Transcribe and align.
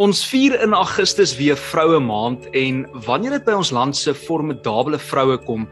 Ons 0.00 0.22
vier 0.24 0.54
in 0.64 0.72
Augustus 0.72 1.34
weer 1.36 1.58
Vroue 1.60 1.98
Maand 2.00 2.46
en 2.56 2.86
wanneer 3.04 3.34
dit 3.34 3.42
by 3.44 3.52
ons 3.58 3.68
land 3.76 3.92
se 3.92 4.14
formidable 4.16 4.96
vroue 4.96 5.36
kom, 5.44 5.66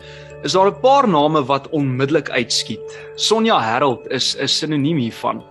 is 0.45 0.53
daar 0.53 0.69
'n 0.69 0.81
paar 0.83 1.09
name 1.09 1.41
wat 1.49 1.71
onmiddellik 1.73 2.29
uitskiet. 2.29 2.85
Sonja 3.17 3.59
Herold 3.59 4.05
is 4.13 4.37
'n 4.37 4.47
sinoniem 4.47 4.99
hiervan. 4.99 5.43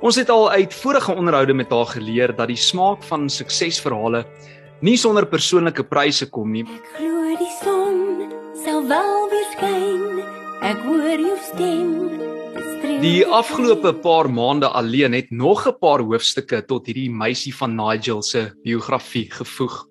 Ons 0.00 0.16
het 0.16 0.30
al 0.30 0.50
uit 0.50 0.74
vorige 0.74 1.12
onderhoude 1.12 1.54
met 1.54 1.70
haar 1.70 1.86
geleer 1.86 2.36
dat 2.36 2.48
die 2.48 2.56
smaak 2.56 3.02
van 3.02 3.28
suksesverhale 3.28 4.24
nie 4.80 4.96
sonder 4.96 5.26
persoonlike 5.26 5.82
pryse 5.82 6.30
kom 6.30 6.52
nie. 6.52 6.62
Ek 6.62 6.96
glo 6.96 7.36
die 7.36 7.54
son 7.62 8.30
sal 8.64 8.86
wel 8.86 9.28
weer 9.30 9.48
skyn. 9.56 10.22
Ek 10.62 10.78
hoor 10.84 11.18
jou 11.18 11.38
stem. 11.42 12.33
Die 13.04 13.20
afgelope 13.28 13.90
paar 14.00 14.30
maande 14.32 14.70
alleen 14.72 15.12
het 15.12 15.30
nog 15.30 15.66
'n 15.68 15.76
paar 15.78 16.00
hoofstukke 16.00 16.64
tot 16.64 16.86
hierdie 16.86 17.10
meisie 17.10 17.52
van 17.54 17.74
Nigel 17.76 18.22
se 18.22 18.52
biografie 18.62 19.30
gevoeg. 19.30 19.84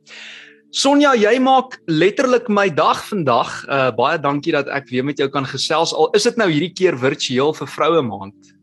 Sonja, 0.70 1.14
jy 1.16 1.40
maak 1.40 1.78
letterlik 1.86 2.48
my 2.48 2.70
dag 2.74 3.06
vandag. 3.08 3.66
Uh 3.68 3.92
baie 3.92 4.20
dankie 4.20 4.52
dat 4.52 4.68
ek 4.68 4.90
weer 4.90 5.06
met 5.06 5.18
jou 5.18 5.30
kan 5.30 5.46
gesels. 5.46 5.94
Al 5.94 6.10
is 6.10 6.24
dit 6.24 6.36
nou 6.36 6.50
hierdie 6.50 6.74
keer 6.74 6.98
virtueel 6.98 7.54
vir 7.54 7.68
Vroue 7.68 8.02
Maand. 8.02 8.56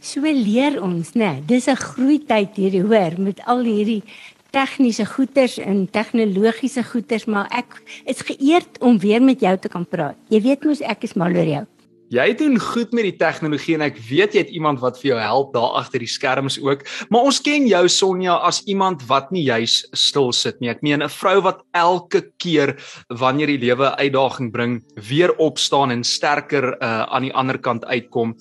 So 0.00 0.20
leer 0.20 0.82
ons, 0.82 1.12
né? 1.14 1.32
Nee, 1.32 1.42
dis 1.46 1.66
'n 1.66 1.76
groei 1.76 2.18
tyd 2.26 2.56
hierdie 2.56 2.82
hoor 2.82 3.20
met 3.20 3.40
al 3.46 3.64
hierdie 3.64 4.02
tegniese 4.50 5.06
goeters 5.06 5.58
en 5.58 5.88
tegnologiese 5.90 6.84
goeters, 6.84 7.24
maar 7.24 7.48
ek 7.50 7.82
is 8.04 8.20
geëerd 8.20 8.80
om 8.80 8.98
weer 8.98 9.22
met 9.22 9.40
jou 9.40 9.56
te 9.58 9.68
kan 9.68 9.86
praat. 9.86 10.16
Jy 10.28 10.40
weet 10.40 10.64
mos 10.64 10.80
ek 10.80 11.04
is 11.04 11.14
mal 11.14 11.32
oor 11.32 11.46
jou. 11.46 11.66
Jy 12.12 12.34
doen 12.36 12.58
goed 12.60 12.90
met 12.92 13.06
die 13.06 13.14
tegnologie 13.16 13.78
en 13.78 13.86
ek 13.86 13.96
weet 14.04 14.34
jy 14.36 14.42
het 14.42 14.50
iemand 14.52 14.82
wat 14.82 14.98
vir 15.00 15.14
jou 15.14 15.20
help 15.22 15.54
daar 15.54 15.78
agter 15.78 16.02
die 16.02 16.10
skerms 16.10 16.58
ook. 16.60 16.82
Maar 17.08 17.28
ons 17.30 17.38
ken 17.40 17.64
jou 17.70 17.80
Sonja 17.88 18.34
as 18.44 18.58
iemand 18.68 19.06
wat 19.08 19.30
nie 19.32 19.46
juis 19.46 19.78
stil 19.96 20.28
sit 20.36 20.60
nie. 20.60 20.68
Ek 20.68 20.82
meen 20.84 21.00
'n 21.00 21.08
vrou 21.08 21.40
wat 21.40 21.62
elke 21.72 22.20
keer 22.36 22.76
wanneer 23.08 23.46
die 23.46 23.64
lewe 23.64 23.96
uitdaging 23.96 24.52
bring, 24.52 24.84
weer 25.08 25.32
opstaan 25.38 25.90
en 25.90 26.04
sterker 26.04 26.76
uh, 26.82 27.08
aan 27.08 27.22
die 27.22 27.32
ander 27.32 27.58
kant 27.58 27.84
uitkom. 27.84 28.36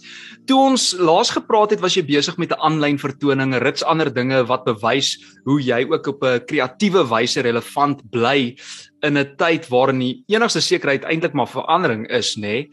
Toe 0.47 0.59
ons 0.59 0.91
laas 0.99 1.31
gepraat 1.31 1.71
het, 1.71 1.79
was 1.79 1.95
jy 1.95 2.03
besig 2.03 2.37
met 2.37 2.51
'n 2.51 2.59
aanlyn 2.59 2.99
vertoning, 2.99 3.55
rits 3.55 3.83
ander 3.83 4.11
dinge 4.13 4.43
wat 4.47 4.65
bewys 4.65 5.15
hoe 5.45 5.61
jy 5.61 5.87
ook 5.87 6.07
op 6.07 6.23
'n 6.23 6.43
kreatiewe 6.45 7.07
wyse 7.07 7.39
relevant 7.39 8.03
bly 8.11 8.57
in 9.01 9.17
'n 9.17 9.35
tyd 9.37 9.67
waarin 9.67 9.99
die 9.99 10.23
enigste 10.27 10.61
sekerheid 10.61 11.03
eintlik 11.03 11.33
maar 11.33 11.47
verandering 11.47 12.07
is, 12.09 12.35
nê? 12.35 12.41
Nee? 12.41 12.69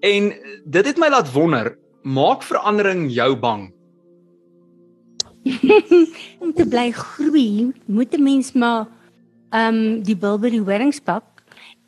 En 0.00 0.32
dit 0.64 0.86
het 0.86 0.98
my 0.98 1.08
laat 1.08 1.32
wonder, 1.32 1.78
maak 2.02 2.42
verandering 2.42 3.10
jou 3.10 3.36
bang? 3.36 3.72
Om 6.42 6.52
te 6.54 6.66
bly 6.68 6.90
groei, 6.90 7.72
moet 7.86 8.14
'n 8.14 8.22
mens 8.22 8.52
maar 8.52 8.86
ehm 9.50 9.74
um, 9.74 10.02
die 10.02 10.16
bil 10.16 10.38
by 10.38 10.50
die 10.50 10.60
horings 10.60 11.00
pak 11.00 11.24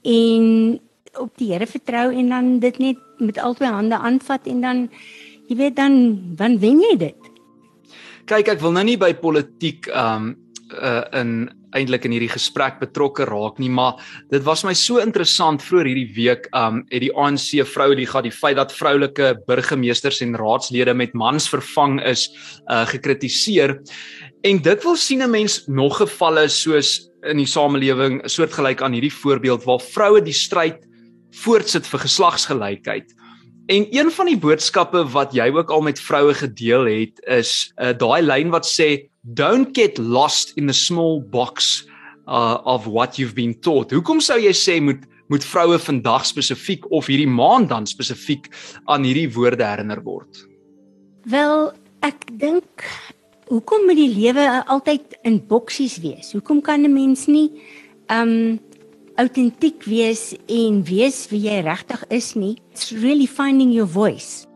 en 0.03 0.81
op 1.19 1.33
die 1.37 1.51
Here 1.53 1.67
vertrou 1.67 2.13
en 2.15 2.29
dan 2.29 2.59
dit 2.59 2.79
net 2.79 2.97
met 3.19 3.39
albei 3.39 3.69
hande 3.69 3.99
aanvat 3.99 4.47
en 4.47 4.61
dan 4.61 4.79
jy 5.49 5.57
weet 5.57 5.77
dan 5.77 5.95
dan 6.37 6.59
wen 6.59 6.81
jy 6.81 6.97
dit. 6.97 7.31
Kyk, 8.25 8.49
ek 8.49 8.61
wil 8.61 8.73
nou 8.73 8.85
nie 8.85 8.97
by 8.97 9.13
politiek 9.15 9.91
ehm 9.91 10.31
um, 10.31 10.37
uh, 10.73 11.03
in 11.21 11.51
eintlik 11.77 12.05
in 12.05 12.15
hierdie 12.17 12.33
gesprek 12.33 12.81
betrokke 12.81 13.27
raak 13.29 13.61
nie, 13.63 13.71
maar 13.71 14.01
dit 14.33 14.43
was 14.47 14.65
my 14.67 14.75
so 14.75 14.99
interessant 15.03 15.63
vroeër 15.63 15.91
hierdie 15.93 16.15
week 16.17 16.49
um 16.57 16.83
het 16.91 17.05
die 17.05 17.13
ANC 17.15 17.63
Vroueliga 17.69 18.23
die 18.23 18.35
feit 18.35 18.59
dat 18.59 18.75
vroulike 18.75 19.37
burgemeesters 19.47 20.21
en 20.27 20.35
raadslede 20.39 20.95
met 20.95 21.15
mans 21.15 21.49
vervang 21.53 22.01
is 22.03 22.29
uh 22.71 22.83
gekritiseer. 22.91 23.79
En 24.43 24.59
dit 24.63 24.85
wil 24.85 24.97
sien 24.97 25.23
'n 25.23 25.31
mens 25.31 25.67
nog 25.69 26.01
gevalle 26.01 26.49
soos 26.49 27.11
in 27.29 27.37
die 27.37 27.47
samelewing 27.47 28.23
soortgelyk 28.25 28.83
aan 28.83 28.93
hierdie 28.97 29.15
voorbeeld 29.15 29.65
waar 29.65 29.81
vroue 29.81 30.23
die 30.23 30.37
stryd 30.37 30.87
voortsit 31.45 31.87
vir 31.87 32.01
geslagsgelykheid. 32.01 33.13
En 33.71 33.87
een 33.91 34.11
van 34.11 34.27
die 34.27 34.39
boodskappe 34.39 35.05
wat 35.13 35.35
jy 35.35 35.47
ook 35.55 35.71
al 35.71 35.81
met 35.81 36.01
vroue 36.01 36.35
gedeel 36.35 36.89
het 36.91 37.21
is 37.31 37.71
uh, 37.79 37.93
daai 37.95 38.23
lyn 38.23 38.51
wat 38.51 38.67
sê 38.67 39.10
don't 39.23 39.75
get 39.75 39.99
lost 39.99 40.57
in 40.57 40.67
the 40.67 40.73
small 40.73 41.21
box 41.21 41.85
uh, 42.27 42.59
of 42.65 42.87
what 42.87 43.19
you've 43.19 43.35
been 43.35 43.55
taught. 43.55 43.91
Hoekom 43.91 44.21
sou 44.25 44.39
jy 44.41 44.55
sê 44.57 44.81
moet 44.83 45.07
moet 45.31 45.45
vroue 45.47 45.77
vandag 45.79 46.25
spesifiek 46.27 46.89
of 46.91 47.07
hierdie 47.07 47.29
maand 47.31 47.69
dan 47.71 47.85
spesifiek 47.87 48.49
aan 48.91 49.05
hierdie 49.07 49.29
woorde 49.31 49.63
herinner 49.63 50.01
word? 50.03 50.41
Wel, 51.31 51.71
ek 52.03 52.27
dink 52.41 52.83
hoekom 53.47 53.87
moet 53.87 54.01
die 54.01 54.11
lewe 54.11 54.49
altyd 54.67 55.15
in 55.23 55.39
boksies 55.47 56.01
wees? 56.03 56.33
Hoekom 56.35 56.59
kan 56.67 56.83
'n 56.83 56.91
mens 56.91 57.29
nie 57.29 57.63
um 58.11 58.59
autentiek 59.15 59.85
wees 59.85 60.35
en 60.49 60.83
wees 60.83 61.29
wie 61.31 61.47
jy 61.47 61.63
regtig 61.63 62.03
is 62.11 62.35
nie? 62.35 62.57
It's 62.73 62.91
really 62.91 63.27
finding 63.27 63.71
your 63.71 63.87
voice. 63.87 64.50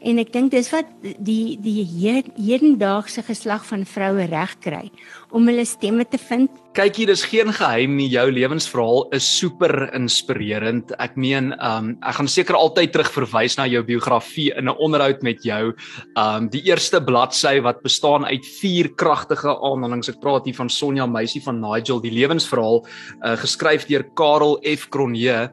En 0.00 0.18
ek 0.18 0.32
dink 0.32 0.50
dis 0.50 0.70
wat 0.72 0.88
die 1.02 1.56
die 1.62 1.84
hedendaagse 1.84 3.22
geslag 3.26 3.64
van 3.66 3.84
vroue 3.88 4.26
reg 4.30 4.56
kry 4.60 4.90
om 5.30 5.48
hulle 5.48 5.64
stemme 5.66 6.04
te 6.08 6.18
vind. 6.18 6.50
Kyk 6.76 6.96
hier, 7.00 7.10
dis 7.10 7.24
geen 7.24 7.52
geheim 7.52 7.96
nie. 7.96 8.08
Jou 8.12 8.26
lewensverhaal 8.30 9.06
is 9.16 9.26
super 9.26 9.88
inspirerend. 9.96 10.92
Ek 11.02 11.16
meen, 11.16 11.52
um 11.60 11.94
ek 12.02 12.18
gaan 12.18 12.28
seker 12.28 12.58
altyd 12.58 12.92
terugverwys 12.92 13.56
na 13.58 13.66
jou 13.66 13.82
biografie 13.82 14.52
in 14.56 14.68
'n 14.68 14.76
onderhoud 14.76 15.22
met 15.22 15.42
jou. 15.42 15.72
Um 16.16 16.48
die 16.48 16.62
eerste 16.68 17.00
bladsy 17.00 17.60
wat 17.60 17.82
bestaan 17.82 18.24
uit 18.24 18.44
vier 18.60 18.88
kragtige 18.94 19.48
aanhalinge. 19.48 20.08
Ek 20.08 20.20
praat 20.20 20.44
hier 20.44 20.54
van 20.54 20.68
Sonja 20.68 21.06
Meisie 21.06 21.42
van 21.42 21.60
Nigel, 21.60 22.00
die 22.00 22.10
lewensverhaal 22.12 22.84
uh, 23.24 23.36
geskryf 23.36 23.86
deur 23.86 24.04
Karel 24.14 24.58
F 24.62 24.88
Cronje. 24.88 25.50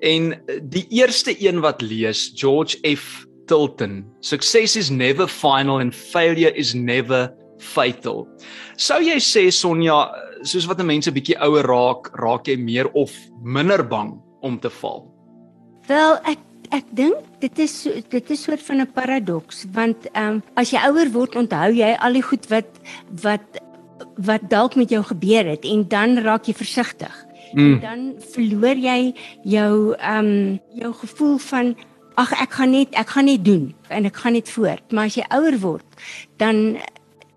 En 0.00 0.34
die 0.62 0.86
eerste 0.90 1.32
een 1.40 1.60
wat 1.60 1.82
lees, 1.82 2.32
George 2.34 2.76
F 2.84 3.25
Tilton. 3.46 4.04
Success 4.20 4.76
is 4.76 4.90
never 4.90 5.26
final 5.26 5.78
and 5.78 5.94
failure 5.94 6.52
is 6.54 6.74
never 6.74 7.32
fatal. 7.58 8.26
Sou 8.76 9.00
jy 9.00 9.16
sê 9.22 9.48
Sonja, 9.52 10.10
soos 10.42 10.66
wat 10.68 10.80
'n 10.80 10.86
mens 10.86 11.06
'n 11.08 11.14
bietjie 11.14 11.38
ouer 11.40 11.64
raak, 11.64 12.10
raak 12.14 12.46
jy 12.48 12.56
meer 12.56 12.88
of 12.94 13.12
minder 13.42 13.82
bang 13.82 14.20
om 14.42 14.58
te 14.58 14.70
val? 14.70 15.06
Wel, 15.88 16.18
ek 16.24 16.38
ek 16.74 16.84
dink 16.90 17.14
dit 17.40 17.58
is 17.58 17.88
dit 18.10 18.30
is 18.30 18.42
soort 18.42 18.62
van 18.62 18.80
'n 18.80 18.92
paradoks 18.92 19.66
want 19.72 20.06
ehm 20.12 20.34
um, 20.34 20.42
as 20.56 20.70
jy 20.70 20.80
ouer 20.88 21.10
word, 21.12 21.36
onthou 21.36 21.72
jy 21.72 21.96
al 22.00 22.12
die 22.12 22.22
goed 22.22 22.46
wat 22.50 22.70
wat 23.22 23.46
wat 24.16 24.50
dalk 24.50 24.76
met 24.76 24.90
jou 24.90 25.02
gebeur 25.02 25.44
het 25.44 25.64
en 25.64 25.88
dan 25.88 26.18
raak 26.18 26.46
jy 26.46 26.54
versigtig. 26.54 27.14
Mm. 27.52 27.72
En 27.72 27.80
dan 27.80 28.00
verloor 28.32 28.76
jy 28.76 29.14
jou 29.44 29.94
ehm 29.94 30.26
um, 30.26 30.60
jou 30.74 30.92
gevoel 30.92 31.38
van 31.38 31.76
ag 32.16 32.32
ek 32.32 32.58
gaan 32.58 32.72
net 32.72 32.94
ek 32.96 33.12
gaan 33.12 33.28
net 33.28 33.44
doen 33.44 33.74
en 33.92 34.08
ek 34.08 34.16
gaan 34.22 34.36
net 34.36 34.48
voort. 34.50 34.84
Maar 34.92 35.10
as 35.10 35.18
jy 35.18 35.26
ouer 35.36 35.58
word, 35.60 35.86
dan 36.40 36.78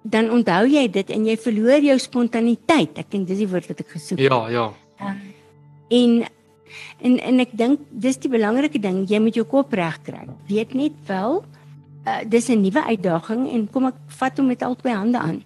dan 0.04 0.30
onthou 0.32 0.64
jy 0.72 0.88
dit 0.92 1.10
en 1.12 1.26
jy 1.28 1.36
verloor 1.38 1.84
jou 1.84 1.98
spontaniteit. 2.00 2.98
Ek 3.02 3.10
dink 3.12 3.28
dis 3.28 3.42
die 3.44 3.50
woord 3.50 3.68
wat 3.70 3.84
ek 3.84 3.96
gesoek 3.98 4.20
het. 4.22 4.32
Ja, 4.32 4.40
ja. 4.50 4.70
Um, 5.04 5.20
en 5.90 6.14
en 7.04 7.20
en 7.20 7.44
ek 7.44 7.56
dink 7.58 7.84
dis 7.92 8.20
die 8.24 8.32
belangrike 8.32 8.80
ding, 8.82 9.04
jy 9.10 9.20
moet 9.24 9.36
jou 9.36 9.46
kop 9.48 9.74
reg 9.76 10.00
kry. 10.08 10.26
Weet 10.48 10.76
net 10.78 10.96
wel, 11.10 11.42
uh, 12.08 12.22
dis 12.26 12.50
'n 12.50 12.62
nuwe 12.62 12.84
uitdaging 12.96 13.50
en 13.52 13.68
kom 13.68 13.86
ek 13.92 14.00
vat 14.08 14.38
hom 14.38 14.48
met 14.48 14.64
albei 14.64 14.96
hande 14.96 15.20
aan. 15.20 15.44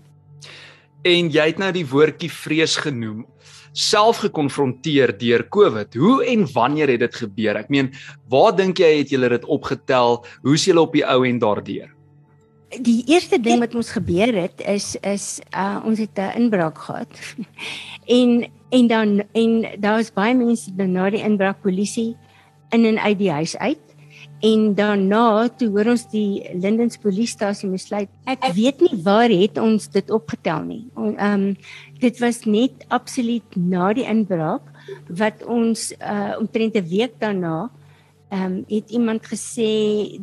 En 1.03 1.29
jy 1.29 1.45
het 1.51 1.57
nou 1.59 1.71
die 1.75 1.87
woordjie 1.87 2.31
vrees 2.31 2.77
genoem 2.79 3.25
self 3.73 4.21
gekonfronteer 4.21 5.15
deur 5.17 5.43
COVID. 5.49 5.95
Hoe 5.97 6.21
en 6.29 6.45
wanneer 6.53 6.93
het 6.93 7.01
dit 7.03 7.15
gebeur? 7.15 7.57
Ek 7.57 7.71
meen, 7.73 7.91
waar 8.29 8.53
dink 8.55 8.79
jy 8.79 8.99
het 8.99 9.11
julle 9.13 9.31
dit 9.33 9.45
opgetel? 9.49 10.21
Hoe 10.45 10.53
is 10.53 10.65
julle 10.69 10.83
op 10.85 10.93
die 10.93 11.05
ou 11.05 11.23
en 11.27 11.41
daardeur? 11.41 11.89
Die 12.73 13.03
eerste 13.09 13.37
ding 13.41 13.59
wat 13.61 13.75
ons 13.77 13.91
gebeur 13.93 14.33
het 14.33 14.61
is 14.65 14.95
is 15.05 15.41
uh 15.53 15.77
ons 15.85 15.99
het 15.99 16.17
'n 16.17 16.37
inbraak 16.37 16.77
gehad. 16.77 17.09
en 18.17 18.49
en 18.69 18.87
dan 18.87 19.23
en 19.33 19.51
daar 19.79 19.97
was 20.01 20.13
baie 20.13 20.33
mense 20.33 20.71
na 20.73 21.09
die 21.09 21.21
inbraak 21.21 21.61
polisie 21.61 22.17
in 22.71 22.85
en 22.85 22.97
uit 22.99 23.17
die 23.17 23.31
huis 23.31 23.57
uit. 23.57 23.92
En 24.43 24.73
daarna 24.75 25.47
toe 25.55 25.69
hoor 25.71 25.93
ons 25.93 26.03
die 26.11 26.43
Lindens 26.59 26.97
polisiestasie 26.99 27.69
besluit. 27.71 28.09
Ek 28.27 28.49
weet 28.57 28.81
nie 28.83 28.97
waar 29.05 29.31
het 29.31 29.59
ons 29.61 29.87
dit 29.93 30.09
opgetel 30.11 30.65
nie. 30.67 30.81
Ehm 30.97 31.15
um, 31.29 31.45
dit 32.03 32.17
was 32.19 32.41
net 32.43 32.83
absoluut 32.91 33.55
na 33.55 33.93
die 33.95 34.03
inbraak 34.03 34.65
wat 35.07 35.45
ons 35.47 35.93
uh 35.95 36.35
omtrent 36.41 36.75
'n 36.75 36.89
week 36.89 37.15
daarna 37.23 37.69
ehm 38.33 38.43
um, 38.43 38.65
het 38.67 38.91
iemand 38.91 39.23
gesê 39.23 39.71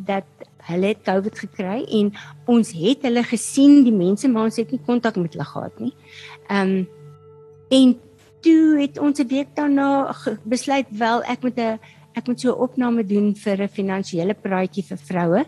dat 0.05 0.29
hulle 0.69 0.93
het 0.93 1.01
COVID 1.01 1.39
gekry 1.39 1.81
en 1.89 2.13
ons 2.45 2.71
het 2.77 3.01
hulle 3.01 3.23
gesien 3.23 3.83
die 3.83 3.95
mense 3.95 4.29
maar 4.29 4.51
ons 4.51 4.61
het 4.61 4.71
nie 4.71 4.85
kontak 4.85 5.15
met 5.15 5.33
hulle 5.33 5.49
gehad 5.49 5.79
nie. 5.79 5.93
Ehm 6.47 6.69
um, 6.69 6.87
en 7.69 7.97
toe 8.41 8.81
het 8.81 8.99
ons 8.99 9.19
'n 9.19 9.27
week 9.27 9.55
daarna 9.55 10.13
besluit 10.43 10.85
wel 10.89 11.23
ek 11.23 11.41
moet 11.41 11.57
'n 11.57 11.79
ek 12.15 12.27
moet 12.27 12.39
so 12.39 12.51
'n 12.51 12.61
opname 12.67 13.03
doen 13.03 13.35
vir 13.35 13.61
'n 13.61 13.67
finansiële 13.67 14.33
praatjie 14.33 14.83
vir 14.83 14.97
vroue. 14.97 15.45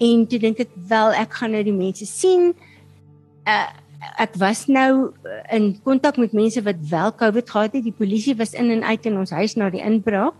En 0.00 0.26
toe 0.26 0.38
dink 0.38 0.60
ek 0.60 0.70
wel 0.88 1.12
ek 1.12 1.32
gaan 1.32 1.50
nou 1.50 1.62
die 1.62 1.72
mense 1.72 2.06
sien. 2.06 2.54
Uh 3.46 3.68
ek 4.18 4.36
was 4.38 4.66
nou 4.66 5.10
in 5.50 5.72
kontak 5.82 6.18
met 6.22 6.32
mense 6.32 6.62
wat 6.62 6.78
wel 6.90 7.10
COVID 7.12 7.50
gehad 7.50 7.72
het. 7.72 7.84
Die 7.84 7.98
polisie 7.98 8.34
was 8.38 8.54
in 8.54 8.70
en 8.70 8.84
uit 8.84 9.06
in 9.06 9.18
ons 9.18 9.30
huis 9.30 9.56
na 9.56 9.70
die 9.70 9.82
inbraak. 9.82 10.34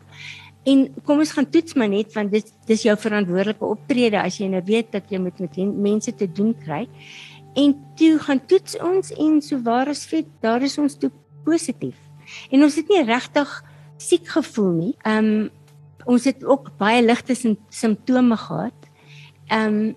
En 0.63 0.85
kom 1.05 1.19
ons 1.19 1.33
gaan 1.33 1.49
toets 1.51 1.75
maar 1.75 1.89
net 1.89 2.13
want 2.15 2.31
dit 2.31 2.53
dis 2.67 2.85
jou 2.87 2.95
verantwoordelike 2.97 3.65
optrede 3.65 4.21
as 4.21 4.39
jy 4.39 4.49
nou 4.53 4.63
weet 4.65 4.93
dat 4.93 5.11
jy 5.11 5.19
met 5.19 5.41
met 5.41 5.57
mense 5.75 6.15
te 6.15 6.27
doen 6.27 6.55
kry. 6.65 6.87
En 7.59 7.75
toe 7.97 8.19
gaan 8.19 8.41
toets 8.47 8.77
ons 8.79 9.13
en 9.17 9.41
so 9.43 9.59
waar 9.63 9.89
is 9.89 10.05
fit, 10.07 10.27
daar 10.41 10.63
is 10.63 10.79
ons 10.79 10.95
toe 10.99 11.11
positief. 11.45 11.97
En 12.53 12.63
ons 12.63 12.77
het 12.77 12.89
nie 12.89 13.03
regtig 13.03 13.51
siek 13.99 14.29
gevoel 14.29 14.73
nie. 14.73 14.95
Ehm 15.03 15.25
um, 15.25 15.49
ons 16.09 16.25
het 16.25 16.45
ook 16.45 16.71
baie 16.81 17.03
ligte 17.05 17.35
simptome 17.69 18.37
gehad. 18.37 18.87
Ehm 19.49 19.75
um, 19.75 19.97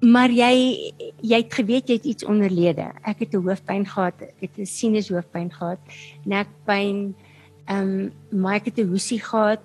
maar 0.00 0.30
jy 0.30 0.92
jy 1.20 1.40
het 1.42 1.54
geweet 1.54 1.88
jy 1.88 1.98
het 1.98 2.06
iets 2.06 2.24
onderlede. 2.24 2.92
Ek 3.02 3.18
het 3.18 3.34
'n 3.34 3.42
hoofpyn 3.42 3.86
gehad, 3.86 4.14
ek 4.22 4.40
het 4.40 4.58
'n 4.58 4.66
sinus 4.66 5.08
hoofpyn 5.08 5.50
gehad, 5.50 5.78
nekpyn, 6.24 7.14
ehm 7.66 8.10
um, 8.32 8.40
maar 8.40 8.54
ek 8.54 8.64
het 8.64 8.78
'n 8.78 8.88
hoesie 8.88 9.20
gehad 9.20 9.62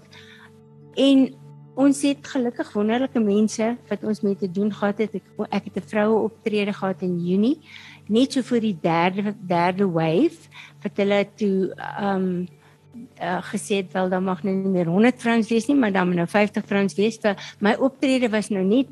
en 0.96 1.34
ons 1.76 2.02
het 2.02 2.28
gelukkig 2.28 2.74
wonderlike 2.74 3.20
mense 3.20 3.78
wat 3.90 4.04
ons 4.04 4.22
mee 4.22 4.36
te 4.36 4.52
doen 4.52 4.74
gehad 4.74 4.98
het. 4.98 5.14
Ek, 5.14 5.24
ek 5.50 5.64
het 5.64 5.76
'n 5.78 5.90
vroue 5.90 6.24
optrede 6.24 6.74
gehad 6.74 7.02
in 7.02 7.20
Junie, 7.20 7.60
net 8.08 8.34
so 8.34 8.42
vir 8.42 8.60
die 8.60 8.78
derde 8.82 9.36
derde 9.48 9.86
wave 9.86 10.50
wat 10.84 10.98
hulle 10.98 11.28
toe 11.36 11.74
ehm 11.78 12.16
um, 12.16 12.48
uh, 12.94 13.40
gesê 13.52 13.82
het 13.82 13.94
wel 13.94 14.10
dan 14.10 14.24
mag 14.24 14.44
nou 14.44 14.56
nie 14.56 14.74
meer 14.74 14.92
100 14.92 15.22
francs 15.22 15.50
wees 15.50 15.68
nie, 15.68 15.76
maar 15.76 15.92
dan 15.92 16.08
moet 16.08 16.24
nou 16.24 16.28
50 16.28 16.66
francs 16.66 16.98
wees. 17.00 17.18
Vir 17.22 17.36
my 17.60 17.76
optrede 17.80 18.30
was 18.30 18.50
nou 18.50 18.64
net 18.64 18.92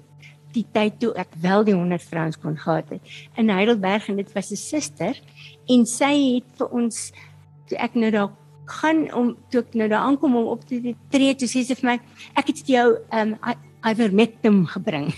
die 0.56 0.66
tyd 0.76 1.00
toe 1.00 1.14
ek 1.20 1.32
wel 1.42 1.64
die 1.68 1.76
100 1.76 2.04
francs 2.04 2.40
kon 2.42 2.58
gehad 2.60 2.90
het 2.92 3.14
in 3.40 3.50
Heidelberg 3.50 4.10
en 4.12 4.20
dit 4.20 4.32
was 4.36 4.52
'n 4.52 4.60
suster 4.60 5.16
en 5.68 5.86
sy 5.86 6.14
het 6.36 6.48
vir 6.58 6.68
ons 6.68 7.12
toe 7.68 7.78
ek 7.78 7.96
nou 7.96 8.12
daar 8.12 8.32
gaan 8.66 9.14
om 9.14 9.36
toe 9.50 9.62
ek 9.62 9.74
nou 9.74 9.88
daar 9.88 10.06
aankom 10.08 10.36
om 10.36 10.48
op 10.52 10.66
te 10.68 10.96
tree 11.10 11.36
toe 11.36 11.48
sê 11.48 11.64
sy 11.64 11.76
vir 11.76 11.90
my 11.92 11.98
ek 12.36 12.48
het 12.48 12.68
jou 12.68 12.98
um 13.12 13.38
ivermectin 13.82 14.68
gebring. 14.68 15.10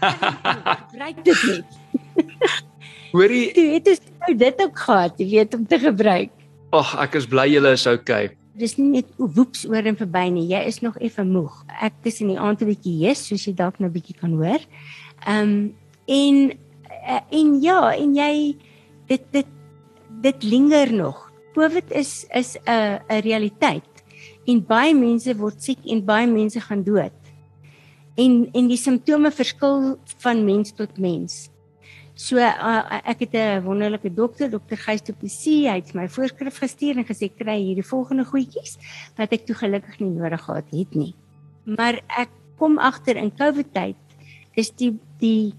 Gebruik 0.00 1.24
dit 1.24 1.42
net. 1.48 1.64
Hoorie, 3.12 3.46
jy 3.56 3.66
het 3.78 3.84
dus 3.84 4.00
nou 4.20 4.34
dit 4.36 4.62
ook 4.62 4.78
gehad, 4.78 5.20
jy 5.22 5.28
weet 5.30 5.54
om 5.56 5.66
te 5.66 5.78
gebruik. 5.80 6.35
Ag, 6.76 6.92
ek 7.06 7.14
is 7.20 7.26
bly 7.30 7.46
julle 7.48 7.72
is 7.72 7.86
okay. 7.88 8.34
Dis 8.56 8.74
nie 8.76 8.88
net 8.98 9.08
woeps 9.16 9.64
oor 9.68 9.86
en 9.88 9.96
verby 9.96 10.26
nie. 10.32 10.46
Jy 10.50 10.62
is 10.68 10.80
nog 10.84 10.96
effe 11.04 11.24
moeg. 11.24 11.54
Ek 11.80 11.96
is 12.08 12.20
in 12.20 12.32
die 12.34 12.40
aand 12.40 12.62
'n 12.62 12.68
bietjie 12.68 12.96
jes, 13.06 13.26
soos 13.28 13.46
jy 13.46 13.54
dalk 13.56 13.80
nou 13.80 13.90
bietjie 13.92 14.16
kan 14.20 14.32
hoor. 14.36 14.60
Um 15.26 15.74
en 16.08 16.52
eh, 17.06 17.22
en 17.32 17.60
ja, 17.62 17.80
en 17.96 18.14
jy 18.16 18.56
dit 19.08 19.24
dit 19.32 19.52
dit 20.22 20.44
linger 20.44 20.92
nog. 20.92 21.32
COVID 21.54 21.92
is 21.92 22.26
is 22.34 22.56
'n 22.66 23.00
'n 23.08 23.22
realiteit 23.24 23.92
en 24.46 24.64
baie 24.66 24.94
mense 24.94 25.32
word 25.36 25.62
siek 25.62 25.80
en 25.86 26.04
baie 26.04 26.26
mense 26.26 26.60
gaan 26.60 26.82
dood. 26.82 27.16
En 28.16 28.48
en 28.54 28.68
die 28.68 28.80
simptome 28.80 29.30
verskil 29.30 29.98
van 30.22 30.44
mens 30.44 30.72
tot 30.72 30.98
mens. 30.98 31.50
So 32.16 32.40
uh, 32.40 33.00
ek 33.04 33.26
het 33.28 33.34
'n 33.36 33.62
wonderlike 33.62 34.08
dokter, 34.08 34.48
dokter 34.50 34.76
Gys 34.76 35.02
Du 35.04 35.12
Plessis, 35.12 35.68
hy 35.68 35.76
het 35.84 35.92
my 35.92 36.08
voorskrif 36.08 36.56
gestuur 36.58 36.96
en 36.96 37.04
gesê 37.04 37.28
kry 37.28 37.60
hierdie 37.60 37.84
volgende 37.84 38.24
goedjies 38.24 38.78
wat 39.18 39.32
ek 39.36 39.44
toe 39.44 39.54
gelukkig 39.54 40.00
nie 40.00 40.16
nodig 40.16 40.40
gehad 40.40 40.64
het 40.72 40.94
nie. 40.94 41.12
Maar 41.64 42.00
ek 42.08 42.32
kom 42.56 42.78
agter 42.78 43.20
in 43.20 43.34
COVID 43.36 43.68
tyd 43.72 43.96
is 44.56 44.70
die 44.70 44.96
die 45.20 45.52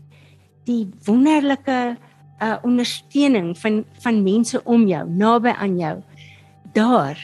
die 0.66 0.90
wonderlike 1.06 1.98
uh 2.42 2.58
ondersteuning 2.66 3.54
van 3.58 3.86
van 4.02 4.24
mense 4.24 4.58
om 4.66 4.88
jou, 4.88 5.06
naby 5.10 5.54
aan 5.54 5.78
jou. 5.78 6.02
Daar. 6.74 7.18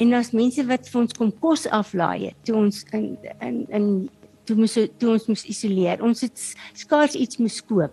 En 0.00 0.12
as 0.14 0.32
mense 0.32 0.64
wat 0.66 0.88
vir 0.88 1.00
ons 1.00 1.12
kom 1.12 1.32
kos 1.40 1.66
aflaai 1.66 2.26
het, 2.26 2.36
toe 2.44 2.56
ons 2.56 2.84
in 2.92 3.18
in 3.40 3.66
in 3.68 4.08
toe 4.44 4.56
moes 4.56 4.78
toe 4.98 5.12
ons 5.12 5.26
moes 5.28 5.44
isoleer. 5.44 6.00
Ons 6.02 6.24
het 6.24 6.56
skaars 6.72 7.14
iets 7.14 7.36
moes 7.36 7.60
koop. 7.60 7.92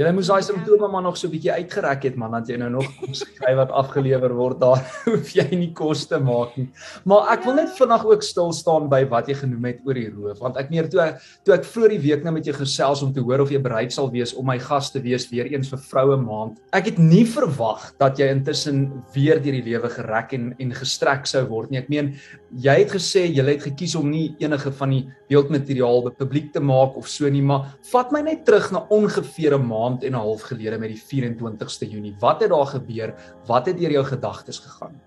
Jy 0.00 0.08
moes 0.16 0.30
daai 0.30 0.40
simptome 0.40 0.88
maar 0.88 1.02
nog 1.04 1.16
so 1.20 1.28
'n 1.28 1.32
bietjie 1.34 1.52
uitgereik 1.52 2.04
het 2.08 2.14
man, 2.16 2.32
dat 2.32 2.48
jy 2.48 2.56
nou 2.56 2.70
nog 2.70 2.86
skryf 3.20 3.56
wat 3.56 3.70
afgelewer 3.70 4.32
word 4.32 4.60
daar 4.60 4.80
hoef 5.04 5.28
jy 5.36 5.44
nie 5.52 5.74
kos 5.76 6.06
te 6.08 6.16
maak 6.16 6.56
nie. 6.56 6.70
Maar 7.04 7.28
ek 7.34 7.44
wil 7.44 7.54
net 7.58 7.74
vinnig 7.76 8.06
ook 8.08 8.22
stil 8.24 8.48
staan 8.56 8.88
by 8.88 9.04
wat 9.10 9.28
jy 9.28 9.36
genoem 9.42 9.66
het 9.68 9.82
oor 9.84 10.00
die 10.00 10.08
roof, 10.08 10.38
want 10.40 10.56
ek 10.56 10.70
meer 10.70 10.88
toe 10.88 11.04
toe 11.44 11.52
ek 11.52 11.68
vroeër 11.68 11.92
die 11.92 12.00
week 12.06 12.24
nou 12.24 12.32
met 12.32 12.48
jou 12.48 12.54
gesels 12.56 13.02
om 13.04 13.12
te 13.12 13.20
hoor 13.20 13.44
of 13.44 13.52
jy 13.52 13.60
bereid 13.60 13.92
sal 13.92 14.08
wees 14.08 14.32
om 14.32 14.46
my 14.46 14.56
gas 14.58 14.88
te 14.90 15.02
wees 15.04 15.28
weer 15.28 15.52
eens 15.52 15.68
vir 15.68 15.82
vroue 15.90 16.16
maand. 16.16 16.56
Ek 16.72 16.88
het 16.88 16.98
nie 16.98 17.26
verwag 17.28 17.92
dat 18.00 18.16
jy 18.16 18.30
intussen 18.32 19.04
weer 19.12 19.36
deur 19.36 19.52
die 19.60 19.68
lewe 19.68 19.92
gerek 19.92 20.32
en 20.32 20.54
en 20.58 20.72
gestrek 20.72 21.28
sou 21.28 21.44
word 21.44 21.70
nie. 21.70 21.82
Ek 21.84 21.92
meen 21.92 22.14
jy 22.56 22.78
het 22.80 22.96
gesê 22.96 23.26
jy 23.28 23.44
het 23.44 23.68
gekies 23.68 23.98
om 24.00 24.08
nie 24.08 24.32
enige 24.40 24.72
van 24.80 24.96
die 24.96 25.04
beeldmateriaal 25.28 26.08
publiek 26.16 26.54
te 26.56 26.60
maak 26.64 26.96
of 26.96 27.06
so 27.08 27.28
nie, 27.28 27.44
maar 27.44 27.76
vat 27.92 28.10
my 28.16 28.24
net 28.24 28.46
terug 28.48 28.72
na 28.72 28.86
ongeveer 28.88 29.60
'n 29.60 29.66
maand 29.68 29.89
maand 29.90 30.04
en 30.04 30.12
'n 30.12 30.22
half 30.22 30.42
gelede 30.42 30.78
met 30.78 30.88
die 30.88 31.02
24ste 31.02 31.88
Junie. 31.88 32.14
Wat 32.18 32.40
het 32.40 32.50
daar 32.50 32.66
gebeur? 32.66 33.14
Wat 33.46 33.66
het 33.66 33.78
deur 33.78 33.90
jou 33.90 34.04
gedagtes 34.04 34.58
gegaan? 34.58 35.00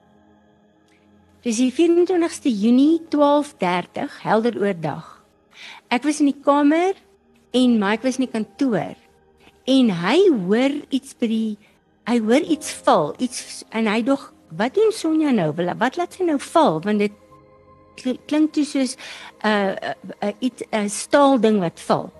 Dis 1.42 1.58
die 1.58 1.74
24ste 1.74 2.50
Junie 2.50 3.02
12:30, 3.10 4.22
helder 4.22 4.60
oordag. 4.62 5.24
Ek 5.88 6.04
was 6.04 6.20
in 6.20 6.26
die 6.26 6.42
kamer 6.44 6.94
en 7.52 7.80
Mike 7.80 8.04
was 8.04 8.18
in 8.18 8.26
die 8.26 8.32
kantoor 8.32 8.96
en 9.64 9.90
hy 9.90 10.30
hoor 10.48 10.72
iets 10.90 11.16
by 11.18 11.28
die 11.28 11.58
hy 12.06 12.20
hoor 12.20 12.42
iets 12.42 12.72
val, 12.72 13.14
iets 13.18 13.64
en 13.70 13.88
hy 13.88 14.04
dog, 14.04 14.34
wat 14.58 14.74
doen 14.74 14.92
Sonja 14.92 15.32
nou? 15.32 15.54
Wat 15.78 15.96
laat 15.96 16.14
sy 16.14 16.24
nou 16.24 16.40
val? 16.40 16.82
Want 16.82 17.00
dit 17.00 17.12
klink 18.26 18.54
toe 18.54 18.66
soos 18.66 18.96
'n 18.96 19.48
uh, 19.48 19.72
'n 19.72 19.96
uh, 20.24 20.28
uh, 20.28 20.34
iets 20.40 20.64
'n 20.72 20.76
uh, 20.76 20.90
staal 20.90 21.40
ding 21.40 21.60
wat 21.60 21.80
val. 21.80 22.12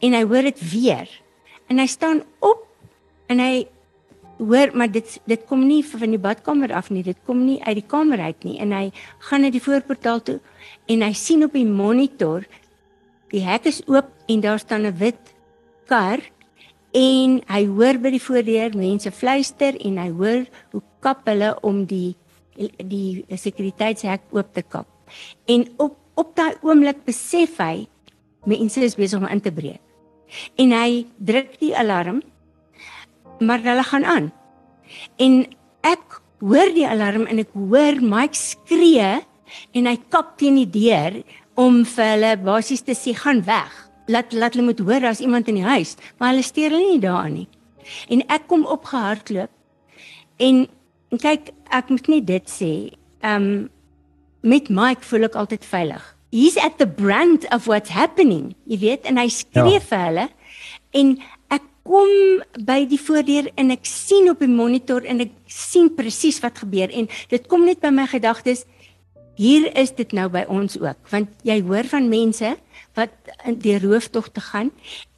En 0.00 0.12
hy 0.12 0.22
hoor 0.24 0.42
dit 0.42 0.70
weer 0.70 1.08
en 1.68 1.78
hy 1.78 1.86
staan 1.86 2.22
op 2.44 2.64
en 3.28 3.42
hy 3.42 3.66
hoor 4.38 4.70
maar 4.78 4.90
dit 4.90 5.18
dit 5.26 5.44
kom 5.50 5.64
nie 5.66 5.82
van 5.86 6.14
die 6.14 6.20
badkamer 6.22 6.72
af 6.76 6.90
nie. 6.94 7.02
Dit 7.02 7.18
kom 7.26 7.42
nie 7.44 7.58
uit 7.64 7.80
die 7.80 7.86
kamer 7.86 8.20
uit 8.22 8.44
nie. 8.46 8.58
En 8.62 8.72
hy 8.72 8.90
gaan 9.28 9.44
na 9.44 9.50
die 9.50 9.62
voorportaal 9.62 10.22
toe 10.22 10.38
en 10.88 11.02
hy 11.02 11.12
sien 11.16 11.44
op 11.44 11.56
die 11.56 11.66
monitor 11.66 12.46
die 13.32 13.42
hek 13.44 13.66
is 13.68 13.82
oop 13.90 14.08
en 14.28 14.40
daar 14.40 14.58
staan 14.58 14.86
'n 14.86 14.96
wit 14.98 15.34
kar 15.86 16.20
en 16.94 17.42
hy 17.48 17.66
hoor 17.66 17.98
by 17.98 18.10
die 18.10 18.22
voordeur 18.22 18.76
mense 18.76 19.10
fluister 19.10 19.76
en 19.84 19.98
hy 19.98 20.10
hoor 20.10 20.46
hoe 20.72 20.82
kap 21.00 21.26
hulle 21.26 21.56
om 21.62 21.84
die 21.84 22.16
die 22.58 23.24
sekuriteitshek 23.30 24.20
oop 24.32 24.54
te 24.54 24.62
kap. 24.62 24.86
En 25.46 25.68
op 25.78 25.96
op 26.14 26.34
daai 26.34 26.54
oomblik 26.62 27.04
besef 27.04 27.58
hy 27.58 27.86
mense 28.44 28.80
is 28.80 28.96
besig 28.96 29.20
om 29.20 29.26
in 29.26 29.40
te 29.40 29.52
breek 29.52 29.87
en 30.58 30.74
hy 30.76 31.06
druk 31.18 31.56
die 31.62 31.74
alarm 31.76 32.22
maar 33.38 33.62
hulle 33.62 33.84
gaan 33.86 34.04
aan. 34.04 34.30
En 35.16 35.44
ek 35.86 36.18
hoor 36.42 36.72
die 36.74 36.86
alarm 36.88 37.26
en 37.30 37.38
ek 37.42 37.52
hoor 37.54 38.00
Mike 38.02 38.38
skree 38.38 39.10
en 39.76 39.86
hy 39.88 39.96
kap 40.12 40.36
teen 40.40 40.58
die 40.58 40.70
deur 40.70 41.20
om 41.58 41.84
vir 41.86 42.10
hulle 42.14 42.32
basies 42.42 42.84
te 42.86 42.96
sê 42.98 43.14
gaan 43.18 43.44
weg. 43.46 43.70
Laat 44.08 44.32
laat 44.32 44.56
hulle 44.56 44.70
moet 44.70 44.82
hoor 44.82 45.06
as 45.10 45.22
iemand 45.22 45.48
in 45.50 45.60
die 45.60 45.68
huis. 45.68 45.96
Maar 46.18 46.32
hulle 46.32 46.46
steur 46.46 46.74
hulle 46.74 46.94
nie 46.96 47.02
daarin 47.02 47.42
nie. 47.42 47.48
En 48.12 48.22
ek 48.28 48.46
kom 48.50 48.66
opgehardloop 48.68 49.50
en, 50.44 50.66
en 51.12 51.22
kyk 51.22 51.52
ek 51.74 51.90
moet 51.92 52.08
net 52.14 52.28
dit 52.28 52.52
sê. 52.52 52.72
Um 53.22 53.68
met 54.46 54.68
Mike 54.70 55.02
voel 55.02 55.26
ek 55.26 55.36
altyd 55.38 55.64
veilig 55.66 56.04
he's 56.32 56.56
at 56.56 56.78
the 56.78 56.86
brand 56.86 57.46
of 57.52 57.66
what's 57.66 57.90
happening 57.90 58.54
jy 58.68 58.78
weet 58.82 59.08
en 59.08 59.20
hy 59.20 59.28
skree 59.32 59.78
ja. 59.78 59.84
vir 59.84 60.04
hulle. 60.06 60.26
En 60.96 61.14
ek 61.54 61.64
kom 61.88 62.10
by 62.68 62.82
die 62.88 63.00
voordeur 63.00 63.48
en 63.60 63.72
ek 63.72 63.88
sien 63.88 64.28
op 64.32 64.42
die 64.44 64.50
monitor 64.50 65.06
en 65.08 65.24
ek 65.24 65.32
sien 65.48 65.88
presies 65.96 66.40
wat 66.44 66.60
gebeur. 66.60 66.92
En 66.92 67.08
dit 67.32 67.48
kom 67.48 67.64
net 67.68 67.80
by 67.84 67.92
my 67.94 68.08
gedagtes 68.10 68.66
hier 69.38 69.68
is 69.78 69.92
dit 69.94 70.12
nou 70.16 70.26
by 70.32 70.44
ons 70.50 70.76
ook. 70.80 70.98
Want 71.12 71.30
jy 71.46 71.60
hoor 71.64 71.86
van 71.88 72.10
mense 72.10 72.56
wat 72.98 73.14
in 73.46 73.58
die 73.62 73.78
rooftog 73.80 74.32
te 74.34 74.42
gaan 74.42 74.72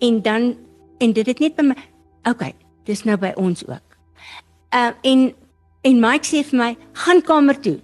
en 0.05 0.23
dan 0.23 0.53
en 1.01 1.15
dit 1.17 1.27
het 1.27 1.41
net 1.41 1.57
by 1.57 1.71
my 1.73 1.79
okay 2.29 2.53
dis 2.89 3.07
nou 3.09 3.17
by 3.21 3.33
ons 3.41 3.63
ook. 3.67 3.87
Uh, 4.75 4.93
en 5.03 5.31
en 5.87 6.03
Mike 6.03 6.29
sê 6.29 6.43
vir 6.45 6.59
my 6.61 6.71
gaan 7.05 7.23
kamer 7.25 7.57
toe 7.65 7.79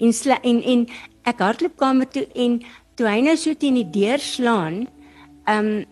en 0.00 0.14
en 0.42 0.62
en 0.62 0.86
ek 1.28 1.44
hardloop 1.44 1.76
kamer 1.76 2.08
toe 2.08 2.26
en 2.34 2.60
toe 2.98 3.06
hy 3.06 3.20
nou 3.26 3.36
so 3.36 3.54
teen 3.54 3.78
die 3.78 3.90
deur 4.00 4.22
slaan, 4.22 4.86
ehm 5.46 5.70
um, 5.70 5.86